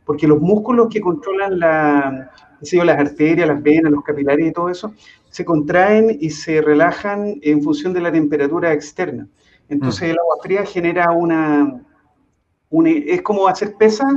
[0.05, 4.95] Porque los músculos que controlan la, las arterias, las venas, los capilares y todo eso,
[5.29, 9.27] se contraen y se relajan en función de la temperatura externa.
[9.69, 10.11] Entonces mm.
[10.13, 11.83] el agua fría genera una,
[12.85, 14.13] es como hacer pesas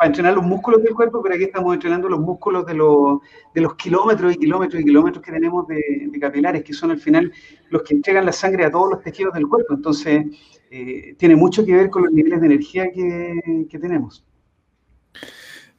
[0.00, 3.18] para entrenar los músculos del cuerpo, pero aquí estamos entrenando los músculos de los,
[3.54, 7.30] de los kilómetros y kilómetros y kilómetros que tenemos de, capilares, que son al final
[7.68, 9.74] los que entregan la sangre a todos los tejidos del cuerpo.
[9.74, 10.24] Entonces,
[10.70, 14.24] eh, tiene mucho que ver con los niveles de energía que, tenemos.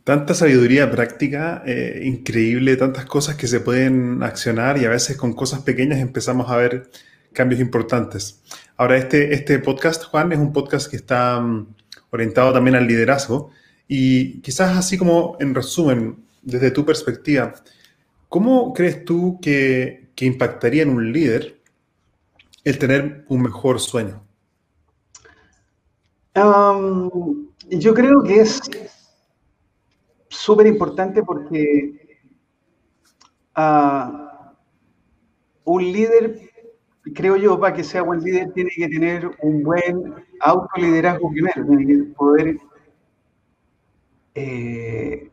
[0.03, 5.33] Tanta sabiduría práctica, eh, increíble, tantas cosas que se pueden accionar y a veces con
[5.33, 6.91] cosas pequeñas empezamos a ver
[7.33, 8.43] cambios importantes.
[8.77, 11.73] Ahora, este, este podcast, Juan, es un podcast que está mm,
[12.11, 13.49] orientado también al liderazgo
[13.93, 17.53] y quizás así como en resumen, desde tu perspectiva,
[18.29, 21.59] ¿cómo crees tú que, impactaría en un líder
[22.63, 24.21] el tener un mejor sueño?
[26.33, 28.61] yo creo que es
[30.29, 32.21] súper importante porque
[33.57, 34.11] uh,
[35.65, 36.39] un líder,
[37.13, 41.87] creo yo, para que sea buen líder, tiene que tener un buen autoliderazgo primero, tiene
[41.87, 42.57] que poder,
[44.35, 45.29] eh,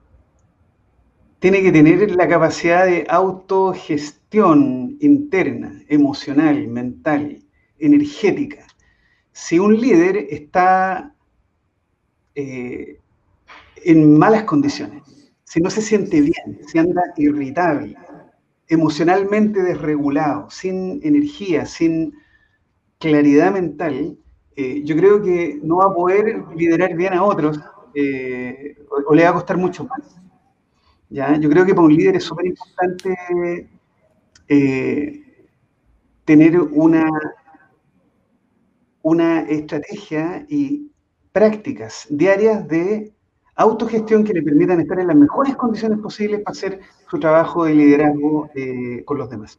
[1.39, 7.43] tiene que tener la capacidad de autogestión interna, emocional, mental,
[7.79, 8.67] energética.
[9.33, 11.15] Si un líder está
[12.35, 12.99] eh,
[13.85, 15.03] en malas condiciones,
[15.45, 17.97] si no se siente bien, si anda irritable,
[18.67, 22.15] emocionalmente desregulado, sin energía, sin
[22.99, 24.19] claridad mental,
[24.57, 27.61] eh, yo creo que no va a poder liderar bien a otros
[28.01, 28.77] eh,
[29.07, 30.21] o, le va a costar mucho más.
[31.09, 31.37] ¿ya?
[31.37, 33.69] Yo creo que para un líder es súper importante
[34.49, 35.47] eh,
[36.25, 37.09] tener una,
[39.03, 40.93] una estrategia y
[41.33, 43.13] prácticas diarias de
[43.57, 46.81] autogestión que le permitan estar en las mejores condiciones posibles para hacer
[47.11, 49.59] su trabajo de liderazgo eh, con los demás.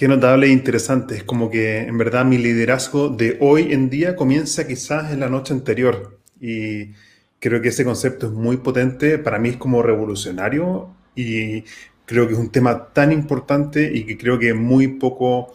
[0.00, 1.14] Qué notable e interesante.
[1.14, 5.28] Es como que en verdad mi liderazgo de hoy en día comienza quizás en la
[5.28, 6.18] noche anterior.
[6.40, 6.92] Y
[7.38, 9.18] creo que ese concepto es muy potente.
[9.18, 11.64] Para mí es como revolucionario y
[12.06, 15.52] creo que es un tema tan importante y que creo que muy poco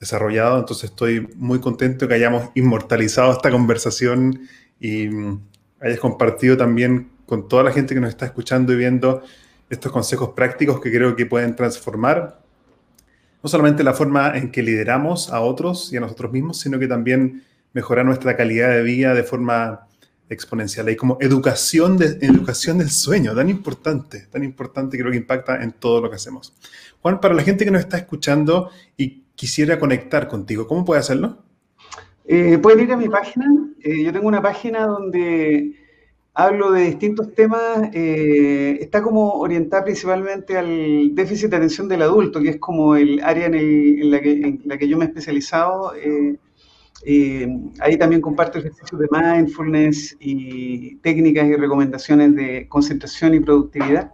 [0.00, 0.58] desarrollado.
[0.60, 4.48] Entonces estoy muy contento que hayamos inmortalizado esta conversación
[4.80, 5.42] y mm,
[5.80, 9.22] hayas compartido también con toda la gente que nos está escuchando y viendo
[9.68, 12.43] estos consejos prácticos que creo que pueden transformar
[13.44, 16.88] no solamente la forma en que lideramos a otros y a nosotros mismos, sino que
[16.88, 19.86] también mejorar nuestra calidad de vida de forma
[20.30, 20.88] exponencial.
[20.88, 26.00] Hay como educación, educación del sueño, tan importante, tan importante, creo que impacta en todo
[26.00, 26.54] lo que hacemos.
[27.02, 31.44] Juan, para la gente que nos está escuchando y quisiera conectar contigo, ¿cómo puede hacerlo?
[32.24, 33.44] Eh, pueden ir a mi página.
[33.82, 35.83] Eh, yo tengo una página donde
[36.34, 37.90] hablo de distintos temas.
[37.92, 43.20] Eh, está como orientada principalmente al déficit de atención del adulto, que es como el
[43.22, 45.92] área en, la, que, yo me he especializado.
[47.80, 54.12] ahí también comparto ejercicios de mindfulness y técnicas y recomendaciones de concentración y productividad.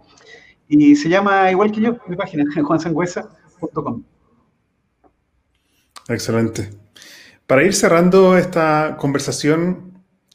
[0.67, 4.03] Y se llama, igual que yo, mi página, juansangüesa.com.
[6.07, 6.69] Excelente.
[7.45, 9.90] Para ir cerrando esta conversación,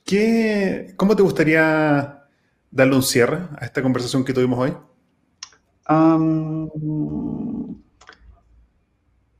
[0.07, 2.25] ¿qué, ¿cómo te gustaría
[2.71, 4.75] darle un cierre a esta conversación que tuvimos hoy?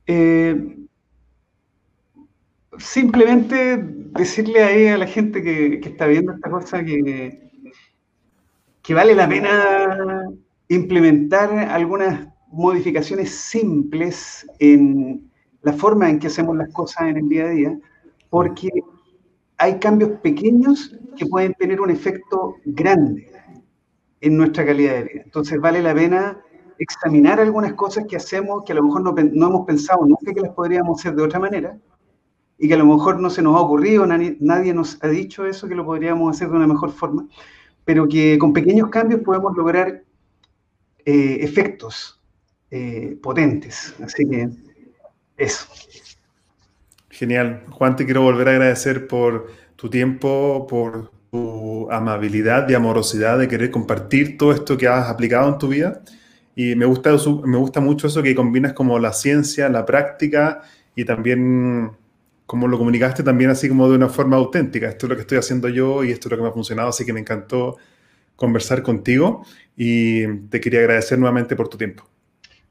[0.05, 0.77] Eh,
[2.77, 7.51] simplemente decirle ahí a la gente que, que, está viendo esta cosa que,
[8.83, 10.29] que vale la pena
[10.69, 15.29] implementar algunas modificaciones simples en,
[15.61, 17.79] la forma en que hacemos las cosas en el día a día,
[18.29, 18.69] porque
[19.57, 23.31] hay cambios pequeños que pueden tener un efecto grande
[24.21, 25.21] en nuestra calidad de vida.
[25.25, 26.41] Entonces vale la pena
[26.79, 30.53] examinar algunas cosas que hacemos que a lo mejor no, hemos pensado nunca que las
[30.53, 31.77] podríamos hacer de otra manera
[32.59, 35.67] y que a lo mejor no se nos ha ocurrido, nadie, nos ha dicho eso,
[35.67, 37.27] que lo podríamos hacer de una mejor forma,
[37.85, 40.03] pero que con pequeños cambios podemos lograr
[41.05, 42.19] eh, efectos
[42.71, 43.93] eh, potentes.
[44.03, 44.49] Así que
[45.37, 45.67] eso.
[47.17, 47.63] Genial.
[47.71, 53.47] Juan, te quiero volver a agradecer por tu tiempo, por tu amabilidad y amorosidad de
[53.47, 56.03] querer compartir todo esto que has aplicado en tu vida.
[56.55, 57.09] Y me gusta,
[57.43, 60.61] me gusta mucho eso que combinas como la ciencia, la práctica
[60.95, 61.91] y también
[62.45, 64.87] como lo comunicaste también así como de una forma auténtica.
[64.87, 66.89] Esto es lo que estoy haciendo yo y esto es lo que me ha funcionado,
[66.89, 67.77] así que me encantó
[68.35, 69.43] conversar contigo
[69.75, 72.07] y te quería agradecer nuevamente por tu tiempo.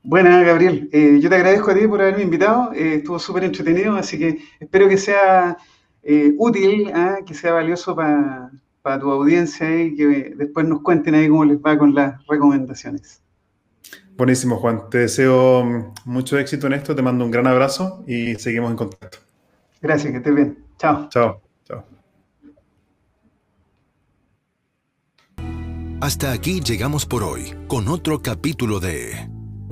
[0.09, 0.89] Buenas, Gabriel.
[0.93, 2.73] Eh, yo te agradezco a ti por haberme invitado.
[2.73, 5.57] Eh, estuvo súper entretenido, así que espero que sea
[6.05, 7.19] eh, útil, ¿ah?
[7.27, 11.77] que sea valioso para tu audiencia y que después nos cuenten ahí cómo les va
[11.77, 13.21] con las recomendaciones.
[14.17, 14.89] Buenísimo, Juan.
[14.91, 16.95] Te deseo mucho éxito en esto.
[16.95, 19.19] Te mando un gran abrazo y seguimos en contacto.
[19.83, 20.57] Gracias, que estés bien.
[20.79, 21.09] Chao.
[21.09, 21.43] Chao.
[21.65, 21.85] Chao.
[26.01, 29.36] Hasta aquí llegamos por hoy con otro capítulo de